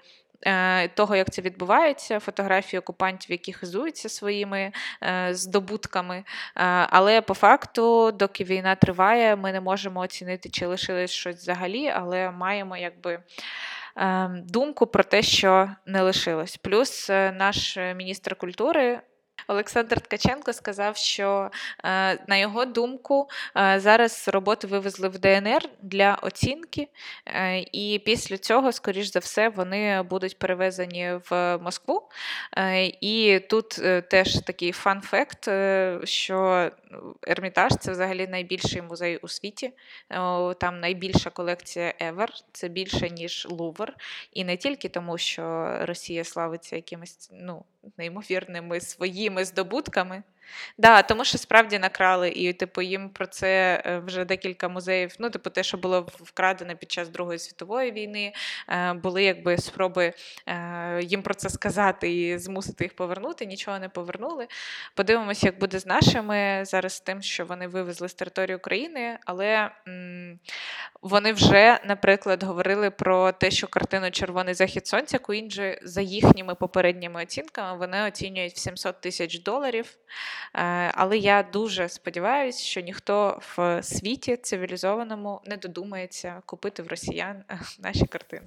Е, 0.47 0.89
того, 0.89 1.17
як 1.17 1.31
це 1.31 1.43
відбувається, 1.43 2.19
фотографії 2.19 2.81
окупантів, 2.81 3.31
які 3.31 3.53
хизуються 3.53 4.09
своїми 4.09 4.73
е, 5.03 5.35
здобутками. 5.35 6.17
Е, 6.17 6.25
але 6.91 7.21
по 7.21 7.35
факту, 7.35 8.13
доки 8.13 8.45
війна 8.45 8.75
триває, 8.75 9.37
ми 9.37 9.53
не 9.53 9.61
можемо 9.61 10.01
оцінити, 10.01 10.49
чи 10.49 10.67
лишилось 10.67 11.11
щось 11.11 11.37
взагалі, 11.37 11.89
але 11.89 12.31
маємо 12.31 12.77
якби. 12.77 13.23
Думку 14.31 14.87
про 14.87 15.05
те, 15.05 15.23
що 15.23 15.71
не 15.87 16.03
лишилось. 16.03 16.57
Плюс 16.57 17.09
наш 17.09 17.77
міністр 17.77 18.37
культури 18.37 19.01
Олександр 19.47 20.01
Ткаченко 20.01 20.53
сказав, 20.53 20.97
що 20.97 21.51
е, 21.85 22.19
на 22.27 22.37
його 22.37 22.65
думку 22.65 23.29
е, 23.57 23.81
зараз 23.81 24.29
роботи 24.29 24.67
вивезли 24.67 25.09
в 25.09 25.19
ДНР 25.19 25.69
для 25.83 26.19
оцінки, 26.23 26.89
е, 27.27 27.59
і 27.59 28.03
після 28.05 28.39
цього, 28.39 28.73
скоріш 28.73 29.13
за 29.13 29.19
все, 29.19 29.49
вони 29.49 30.03
будуть 30.03 30.39
перевезені 30.39 31.13
в 31.31 31.59
Москву. 31.59 32.09
І 33.01 33.41
тут 33.51 33.69
теж 34.11 34.41
такий 34.41 34.73
фан-факт, 34.73 35.49
що 36.05 36.71
Ермітаж 37.27 37.73
це 37.81 37.93
взагалі 37.93 38.27
найбільший 38.27 38.83
музей 38.83 39.17
у 39.17 39.29
світі. 39.29 39.73
Там 40.59 40.81
найбільша 40.81 41.31
колекція 41.31 41.95
Ever, 42.01 42.29
це 42.53 42.69
більше, 42.69 43.11
ніж 43.11 43.47
Лувр. 43.51 43.95
І 44.33 44.45
не 44.45 44.57
тільки 44.57 44.89
тому, 44.89 45.19
що 45.19 45.77
Росія 45.81 46.25
славиться 46.25 46.77
якимись 46.77 47.31
ну, 47.33 47.65
неймовірними 47.99 48.81
своїми 48.81 49.28
здобутками. 49.45 50.25
Да, 50.79 51.03
тому 51.03 51.25
що 51.25 51.39
справді 51.39 51.79
накрали, 51.79 52.29
і 52.31 52.53
типу 52.53 52.83
їм 52.83 53.11
про 53.11 53.27
це 53.27 53.83
е, 53.87 53.99
вже 53.99 54.25
декілька 54.25 54.69
музеїв. 54.69 55.15
Ну, 55.19 55.31
типу, 55.31 55.51
те, 55.51 55.63
що 55.63 55.79
було 55.79 56.07
вкрадено 56.21 56.77
під 56.77 56.93
час 56.93 57.09
Другої 57.09 57.39
світової 57.39 57.93
війни, 57.93 58.33
е, 58.69 58.93
були 58.93 59.25
якби 59.25 59.59
спроби 59.59 60.13
е, 60.47 61.01
їм 61.03 61.23
про 61.23 61.35
це 61.35 61.49
сказати 61.49 62.13
і 62.13 62.39
змусити 62.39 62.85
їх 62.85 62.97
повернути. 62.97 63.47
Нічого 63.47 63.79
не 63.79 63.89
повернули. 63.89 64.47
Подивимося, 64.95 65.47
як 65.47 65.59
буде 65.59 65.79
з 65.79 65.87
нашими 65.87 66.65
зараз 66.65 66.93
з 66.93 67.01
тим, 67.01 67.23
що 67.23 67.45
вони 67.45 67.67
вивезли 67.67 68.09
з 68.09 68.15
території 68.15 68.57
України, 68.57 69.19
але 69.25 69.71
вони 71.03 71.33
вже, 71.33 71.81
наприклад, 71.85 72.43
говорили 72.43 72.91
про 72.91 73.33
те, 73.33 73.51
що 73.51 73.67
картину 73.67 74.11
Червоний 74.11 74.55
захід 74.55 74.87
сонця 74.87 75.19
Куінджі 75.19 75.79
за 75.83 76.01
їхніми 76.01 76.55
попередніми 76.55 77.23
оцінками 77.23 77.79
вони 77.79 78.03
оцінюють 78.03 78.55
в 78.55 78.59
700 78.59 79.01
тисяч 79.01 79.43
доларів. 79.43 79.97
Е, 80.55 80.93
але 80.95 81.19
я 81.19 81.43
дуже 81.53 81.89
сподіваюся, 81.89 82.65
що 82.65 82.81
ніхто 82.81 83.41
в 83.57 83.83
світі 83.83 84.37
цивілізованому 84.37 85.41
не 85.47 85.57
додумається 85.57 86.43
купити 86.47 86.83
в 86.83 86.87
росіян 86.87 87.45
е, 87.51 87.61
наші 87.79 88.07
картини. 88.07 88.47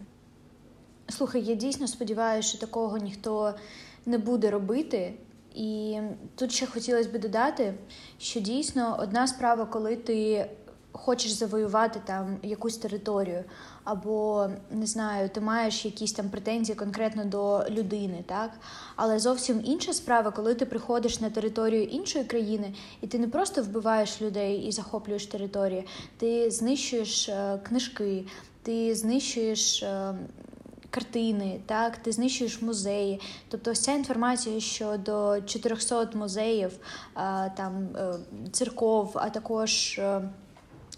Слухай, 1.10 1.42
я 1.42 1.56
дійсно 1.56 1.88
сподіваюся, 1.88 2.50
що 2.50 2.58
такого 2.58 2.98
ніхто 2.98 3.54
не 4.06 4.18
буде 4.18 4.52
робити. 4.52 5.14
І 5.56 6.00
тут 6.36 6.52
ще 6.52 6.66
хотілося 6.66 7.10
б 7.10 7.20
додати, 7.20 7.74
що 8.20 8.40
дійсно 8.40 8.98
одна 9.00 9.28
справа, 9.28 9.66
коли 9.66 9.96
ти 9.96 10.46
хочеш 10.92 11.32
завоювати 11.32 12.02
там 12.06 12.38
якусь 12.44 12.78
територію, 12.78 13.44
або 13.84 14.48
не 14.72 14.86
знаю, 14.86 15.30
ти 15.30 15.42
маєш 15.42 15.86
якісь 15.86 16.14
там 16.14 16.30
претензії 16.30 16.76
конкретно 16.76 17.26
до 17.26 17.66
людини, 17.70 18.24
так? 18.26 18.52
Але 18.96 19.20
зовсім 19.20 19.62
інша 19.66 19.94
справа, 19.94 20.32
коли 20.32 20.56
ти 20.56 20.66
приходиш 20.66 21.20
на 21.20 21.30
територію 21.30 21.84
іншої 21.84 22.26
країни, 22.26 22.74
і 23.02 23.08
ти 23.08 23.20
не 23.20 23.28
просто 23.28 23.64
вбиваєш 23.64 24.22
людей 24.22 24.58
і 24.58 24.72
захоплюєш 24.72 25.26
території, 25.26 25.88
ти 26.18 26.52
знищуєш 26.52 27.30
е, 27.30 27.60
книжки, 27.64 28.26
ти 28.64 28.96
знищуєш. 28.96 29.84
Е, 29.84 30.14
картини, 30.94 31.60
так, 31.66 31.98
ти 31.98 32.12
знищуєш 32.12 32.62
музеї. 32.62 33.22
Тобто, 33.50 33.72
вся 33.72 33.92
інформація 33.92 34.60
щодо 34.60 35.42
400 35.46 36.10
музеїв, 36.14 36.72
е, 36.72 37.52
там 37.58 37.90
церков, 38.52 39.12
а 39.16 39.30
також 39.30 40.00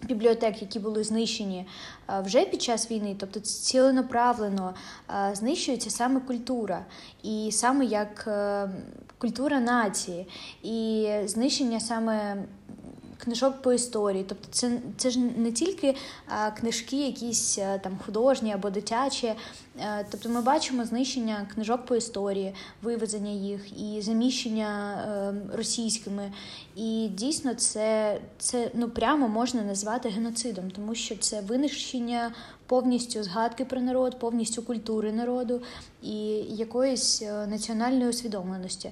бібліотек, 0.07 0.61
які 0.61 0.79
були 0.79 1.03
знищені 1.03 1.67
е, 2.09 2.21
вже 2.21 2.45
під 2.45 2.61
час 2.61 2.91
війни, 2.91 3.15
тобто 3.19 3.39
ціленаправлено 3.39 4.73
е, 5.09 5.35
знищується 5.35 5.89
саме 5.89 6.19
культура, 6.19 6.85
і 7.23 7.49
саме 7.51 7.85
як 7.85 8.25
е, 8.27 8.69
культура 9.17 9.59
нації, 9.59 10.27
і 10.63 11.09
знищення 11.25 11.79
саме 11.79 12.43
книжок 13.17 13.61
по 13.61 13.73
історії. 13.73 14.25
Тобто, 14.29 14.47
це 14.51 14.79
це 14.97 15.09
ж 15.09 15.19
не 15.19 15.51
тільки 15.51 15.95
книжки, 16.59 17.05
якісь 17.05 17.55
там 17.55 17.99
художні 18.05 18.53
або 18.53 18.69
дитячі. 18.69 19.33
А, 19.79 20.03
тобто, 20.11 20.29
ми 20.29 20.41
бачимо 20.41 20.85
знищення 20.85 21.47
книжок 21.53 21.85
по 21.85 21.95
історії, 21.95 22.53
вивезення 22.81 23.31
їх 23.31 23.81
і 23.81 24.01
заміщення 24.01 24.67
а, 24.67 25.57
російськими. 25.57 26.31
І 26.75 27.09
дійсно, 27.13 27.53
це 27.53 28.19
це 28.37 28.71
ну 28.73 28.89
прямо 28.89 29.27
можна 29.27 29.61
назвати 29.61 30.09
геноцидом, 30.09 30.71
тому 30.71 30.95
що 30.95 31.15
це 31.17 31.41
винищення. 31.41 32.31
Повністю 32.65 33.23
згадки 33.23 33.65
про 33.65 33.81
народ, 33.81 34.19
повністю 34.19 34.63
культури 34.63 35.11
народу 35.11 35.61
і 36.01 36.15
якоїсь 36.49 37.21
національної 37.21 38.09
усвідомленості. 38.09 38.91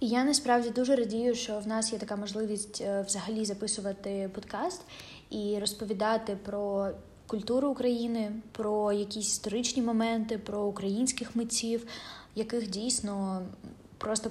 І 0.00 0.08
я 0.08 0.24
насправді 0.24 0.70
дуже 0.70 0.96
радію, 0.96 1.34
що 1.34 1.58
в 1.58 1.66
нас 1.66 1.92
є 1.92 1.98
така 1.98 2.16
можливість 2.16 2.80
е, 2.80 3.04
взагалі 3.06 3.44
записувати 3.44 4.30
подкаст 4.34 4.82
і 5.30 5.58
розповідати 5.60 6.36
про 6.44 6.90
культуру 7.26 7.68
України, 7.68 8.32
про 8.52 8.92
якісь 8.92 9.26
історичні 9.26 9.82
моменти, 9.82 10.38
про 10.38 10.64
українських 10.64 11.36
митців, 11.36 11.86
яких 12.34 12.70
дійсно 12.70 13.42
просто 13.98 14.30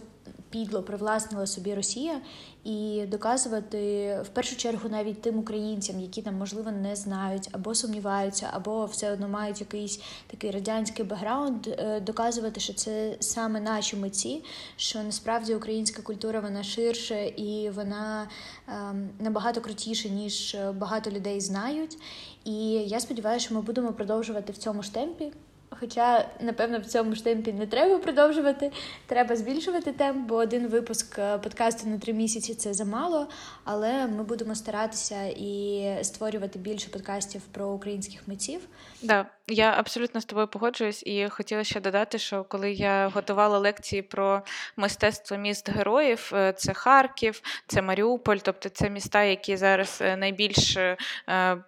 підло 0.54 0.84
привласнила 0.84 1.48
собі 1.48 1.76
Росія, 1.76 2.22
і 2.64 3.06
доказувати 3.08 3.78
в 4.26 4.28
першу 4.28 4.56
чергу 4.56 4.90
навіть 4.90 5.22
тим 5.22 5.40
українцям, 5.40 6.00
які 6.00 6.22
там 6.22 6.36
можливо 6.36 6.72
не 6.72 6.96
знають 6.96 7.50
або 7.52 7.76
сумніваються, 7.76 8.50
або 8.54 8.86
все 8.86 9.12
одно 9.12 9.28
мають 9.30 9.62
якийсь 9.62 10.02
такий 10.28 10.52
радянський 10.52 11.06
бекграунд, 11.06 11.68
е, 11.68 12.00
доказувати, 12.00 12.60
що 12.60 12.74
це 12.74 13.18
саме 13.20 13.60
наші 13.60 13.96
митці, 13.96 14.44
що 14.76 15.04
насправді 15.04 15.56
українська 15.56 16.02
культура 16.02 16.40
вона 16.40 16.64
ширше 16.64 17.26
і 17.26 17.70
вона 17.70 18.28
ем, 18.68 19.10
набагато 19.20 19.62
крутіше, 19.62 20.10
ніж 20.10 20.58
багато 20.76 21.12
людей 21.12 21.42
знають. 21.42 21.98
І 22.46 22.56
я 22.72 23.00
сподіваюся, 23.00 23.46
що 23.46 23.56
ми 23.56 23.62
будемо 23.62 23.94
продовжувати 23.94 24.54
в 24.54 24.58
цьому 24.58 24.84
ж 24.84 24.94
темпі. 24.94 25.32
Хоча, 25.80 26.30
напевно, 26.40 26.80
в 26.80 26.86
цьому 26.86 27.16
ж 27.16 27.24
темпі 27.24 27.54
не 27.54 27.68
треба 27.68 28.00
продовжувати, 28.00 28.72
треба 29.06 29.36
збільшувати 29.36 29.92
темп, 29.92 30.28
бо 30.28 30.36
один 30.36 30.68
випуск 30.68 31.20
е, 31.20 31.38
подкасту 31.38 31.90
на 31.90 31.98
три 31.98 32.14
місяці 32.14 32.56
це 32.56 32.74
замало. 32.74 33.28
Але 33.64 34.08
ми 34.08 34.24
будемо 34.24 34.56
старатися 34.56 35.24
і 35.26 35.86
створювати 36.02 36.60
більше 36.60 36.90
подкастів 36.90 37.42
про 37.52 37.70
українських 37.70 38.28
митців. 38.28 38.60
Да, 39.02 39.26
я 39.48 39.74
абсолютно 39.78 40.22
з 40.22 40.26
тобою 40.26 40.48
погоджуюсь, 40.48 41.04
і 41.06 41.30
хотіла 41.30 41.64
ще 41.64 41.80
додати, 41.80 42.20
що 42.20 42.44
коли 42.44 42.72
я 42.72 43.08
готувала 43.08 43.60
лекції 43.60 44.02
про 44.02 44.42
мистецтво 44.78 45.38
міст 45.38 45.70
героїв, 45.70 46.32
е, 46.34 46.54
це 46.54 46.74
Харків, 46.74 47.42
це 47.68 47.82
Маріуполь, 47.82 48.38
тобто 48.38 48.70
це 48.70 48.90
міста, 48.90 49.24
які 49.24 49.58
зараз 49.58 50.00
е, 50.02 50.18
найбільше 50.18 50.98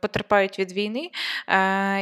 потерпають 0.01 0.59
від 0.59 0.71
війни. 0.71 1.09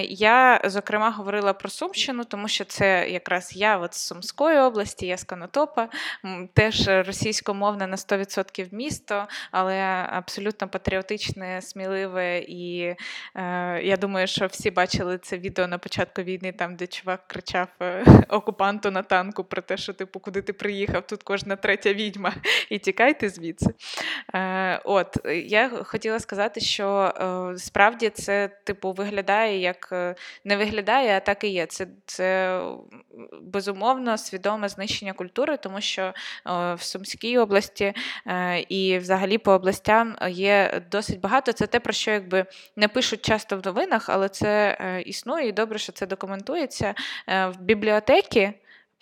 Я 0.04 0.62
зокрема 0.66 1.10
говорила 1.12 1.54
про 1.54 1.70
Сумщину, 1.70 2.24
тому 2.24 2.48
що 2.48 2.66
це 2.66 3.10
якраз 3.10 3.56
я 3.56 3.78
от 3.78 3.94
з 3.94 4.08
Сумської 4.08 4.60
області, 4.60 5.08
я 5.08 5.18
з 5.18 5.24
Конотопа, 5.24 5.90
теж 6.54 6.88
російськомовне 6.88 7.88
на 7.88 7.96
100% 7.96 8.68
місто, 8.72 9.28
але 9.52 9.80
абсолютно 10.10 10.68
патріотичне, 10.68 11.62
сміливе. 11.62 12.38
І 12.40 12.96
е, 13.36 13.82
я 13.84 13.98
думаю, 13.98 14.28
що 14.28 14.48
всі 14.48 14.72
бачили 14.72 15.18
це 15.18 15.38
відео 15.38 15.63
на 15.68 15.78
початку 15.78 16.22
війни, 16.22 16.52
там, 16.52 16.76
де 16.76 16.88
чувак 16.88 17.28
кричав 17.28 17.68
е, 17.82 18.06
окупанту 18.30 18.92
на 18.92 19.02
танку 19.02 19.44
про 19.44 19.62
те, 19.62 19.78
що 19.78 19.94
типу, 19.94 20.20
куди 20.20 20.42
ти 20.42 20.54
приїхав, 20.54 21.08
тут 21.08 21.24
кожна 21.24 21.56
третя 21.56 21.94
відьма, 21.94 22.34
і 22.70 22.80
тікайте 22.80 23.30
звідси. 23.30 23.74
Е, 24.36 24.82
От 24.86 25.18
я 25.46 25.70
хотіла 25.70 26.20
сказати, 26.20 26.60
що 26.60 27.14
е, 27.54 27.58
справді 27.58 28.10
це 28.10 28.48
типу 28.64 28.92
виглядає 28.92 29.60
як 29.60 29.90
не 30.44 30.58
виглядає, 30.58 31.18
а 31.18 31.20
так 31.20 31.44
і 31.44 31.48
є. 31.48 31.66
Це 31.66 31.88
це 32.06 32.62
безумовно 33.42 34.18
свідоме 34.18 34.70
знищення 34.70 35.14
культури, 35.14 35.58
тому 35.58 35.82
що 35.82 36.14
в 36.46 36.78
Сумській 36.80 37.38
області 37.38 37.94
і 38.70 38.98
взагалі 38.98 39.38
по 39.38 39.52
областям 39.52 40.16
є 40.30 40.82
досить 40.92 41.20
багато. 41.20 41.52
Це 41.54 41.68
те, 41.68 41.80
про 41.80 41.94
що 41.94 42.12
якби 42.12 42.46
не 42.76 42.88
пишуть 42.88 43.22
часто 43.26 43.58
в 43.58 43.66
новинах, 43.66 44.10
але 44.10 44.30
це 44.30 44.78
існує 45.06 45.48
добре, 45.54 45.80
що 45.80 45.92
це 45.92 46.06
документується. 46.06 46.96
В 47.28 47.54
бібліотеки 47.60 48.54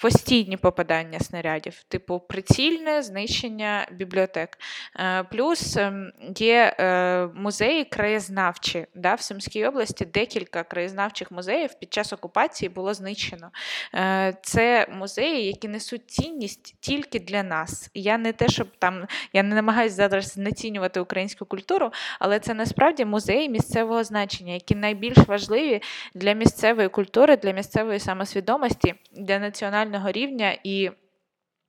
постійні 0.02 0.58
попадання 0.58 1.20
снарядів, 1.20 1.84
типу 1.88 2.20
прицільне 2.20 3.02
знищення 3.02 3.88
бібліотек. 3.92 4.58
Е, 5.00 5.24
плюс 5.24 5.78
ем, 5.78 6.12
є 6.38 6.76
е, 6.80 7.28
музеї 7.36 7.86
краєзнавчі. 7.86 8.86
Да, 8.96 9.14
В 9.14 9.22
Сумській 9.22 9.66
області 9.66 10.06
декілька 10.06 10.64
краєзнавчих 10.64 11.32
музеїв 11.32 11.74
під 11.80 11.94
час 11.94 12.14
окупації 12.14 12.70
було 12.70 12.94
знищено. 12.94 13.52
Е, 13.96 14.34
це 14.42 14.88
музеї, 14.92 15.48
які 15.48 15.68
несуть 15.68 16.12
цінність 16.12 16.76
тільки 16.80 17.20
для 17.20 17.44
нас. 17.44 17.90
Я 17.94 18.18
не 18.18 18.34
те, 18.34 18.48
щоб 18.48 18.68
там 18.80 19.08
я 19.34 19.44
не 19.44 19.56
намагаюся 19.56 19.96
зараз 19.96 20.26
знецінювати 20.26 21.00
українську 21.00 21.46
культуру, 21.46 21.92
але 22.20 22.40
це 22.40 22.54
насправді 22.54 23.06
музеї 23.06 23.50
місцевого 23.50 24.04
значення, 24.04 24.54
які 24.54 24.76
найбільш 24.76 25.18
важливі 25.18 25.82
для 26.14 26.34
місцевої 26.34 26.90
культури, 26.90 27.38
для 27.38 27.52
місцевої 27.52 28.00
самосвідомості, 28.00 28.94
для 29.12 29.40
національної 29.40 29.91
національного 29.92 30.12
рівня 30.12 30.58
і. 30.64 30.92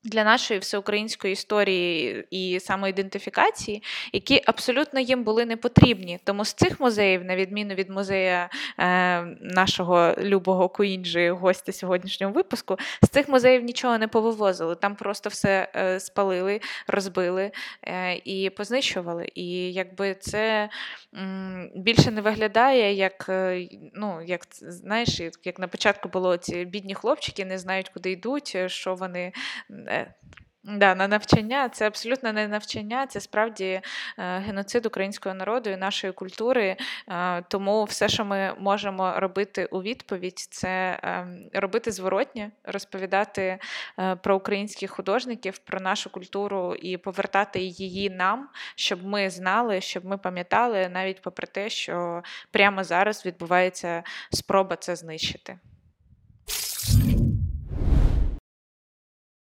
Для 0.05 0.25
нашої 0.25 0.61
всеукраїнської 0.61 1.33
історії 1.33 2.25
і 2.31 2.61
самоідентифікації, 2.61 3.83
які 4.13 4.43
абсолютно 4.47 5.01
їм 5.01 5.25
були 5.25 5.47
не 5.47 5.57
потрібні. 5.57 6.19
Тому 6.25 6.45
з 6.45 6.53
цих 6.53 6.81
музеїв, 6.81 7.25
на 7.25 7.37
відміну 7.37 7.75
від 7.75 7.91
музея 7.91 8.51
е, 8.79 9.23
нашого 9.41 10.15
любого 10.19 10.69
Куінджі, 10.69 11.31
гостя 11.31 11.73
сьогоднішнього 11.73 12.33
випуску, 12.33 12.77
з 13.03 13.09
цих 13.09 13.29
музеїв 13.29 13.63
нічого 13.65 13.99
не 13.99 14.09
повивозили. 14.09 14.75
Там 14.75 14.95
просто 14.97 15.29
все 15.29 15.69
е, 15.77 16.01
спалили, 16.01 16.61
розбили 16.87 17.51
е, 17.83 18.15
і 18.25 18.51
познищували. 18.51 19.29
І 19.35 19.73
якби 19.73 20.15
це 20.15 20.69
м, 21.15 21.71
більше 21.77 22.11
не 22.11 22.21
виглядає, 22.21 22.95
як 22.95 23.27
е, 23.29 23.69
ну, 23.95 24.23
як 24.27 24.41
знаєш, 24.51 25.21
як 25.45 25.59
на 25.59 25.69
початку 25.69 26.09
було 26.09 26.37
ці 26.37 26.65
бідні 26.65 26.95
хлопчики, 26.95 27.45
не 27.45 27.59
знають, 27.59 27.89
куди 27.89 28.11
йдуть, 28.11 28.57
що 28.67 28.95
вони. 28.95 29.33
Е, 29.93 30.15
Да, 30.65 30.95
на 30.95 31.09
навчання 31.09 31.69
це 31.69 31.87
абсолютно 31.87 32.33
не 32.33 32.49
навчання, 32.49 33.07
це 33.07 33.21
справді 33.21 33.65
е, 33.65 33.83
геноцид 34.19 34.87
українського 34.87 35.35
народу 35.35 35.71
і 35.71 35.77
нашої 35.77 36.13
культури. 36.13 36.77
Е, 37.09 37.43
тому 37.49 37.85
все, 37.85 38.09
що 38.09 38.25
ми 38.25 38.55
можемо 38.59 39.21
робити 39.21 39.69
у 39.71 39.83
відповідь, 39.83 40.39
це 40.39 41.01
е, 41.05 41.27
робити 41.55 41.93
зворотнє, 41.93 42.51
розповідати 42.65 43.59
про 44.23 44.37
українських 44.37 44.91
художників, 44.91 45.59
про 45.59 45.81
нашу 45.81 46.11
культуру 46.11 46.75
і 46.75 46.97
повертати 46.97 47.61
її 47.61 48.11
нам, 48.11 48.49
щоб 48.77 49.07
ми 49.07 49.31
знали, 49.31 49.81
щоб 49.81 50.05
ми 50.05 50.19
пам'ятали, 50.19 50.89
навіть 50.89 51.23
попри 51.23 51.47
те, 51.47 51.69
що 51.69 52.23
прямо 52.51 52.85
зараз 52.85 53.27
відбувається 53.27 54.03
спроба 54.31 54.77
це 54.77 54.97
знищити. 54.97 55.59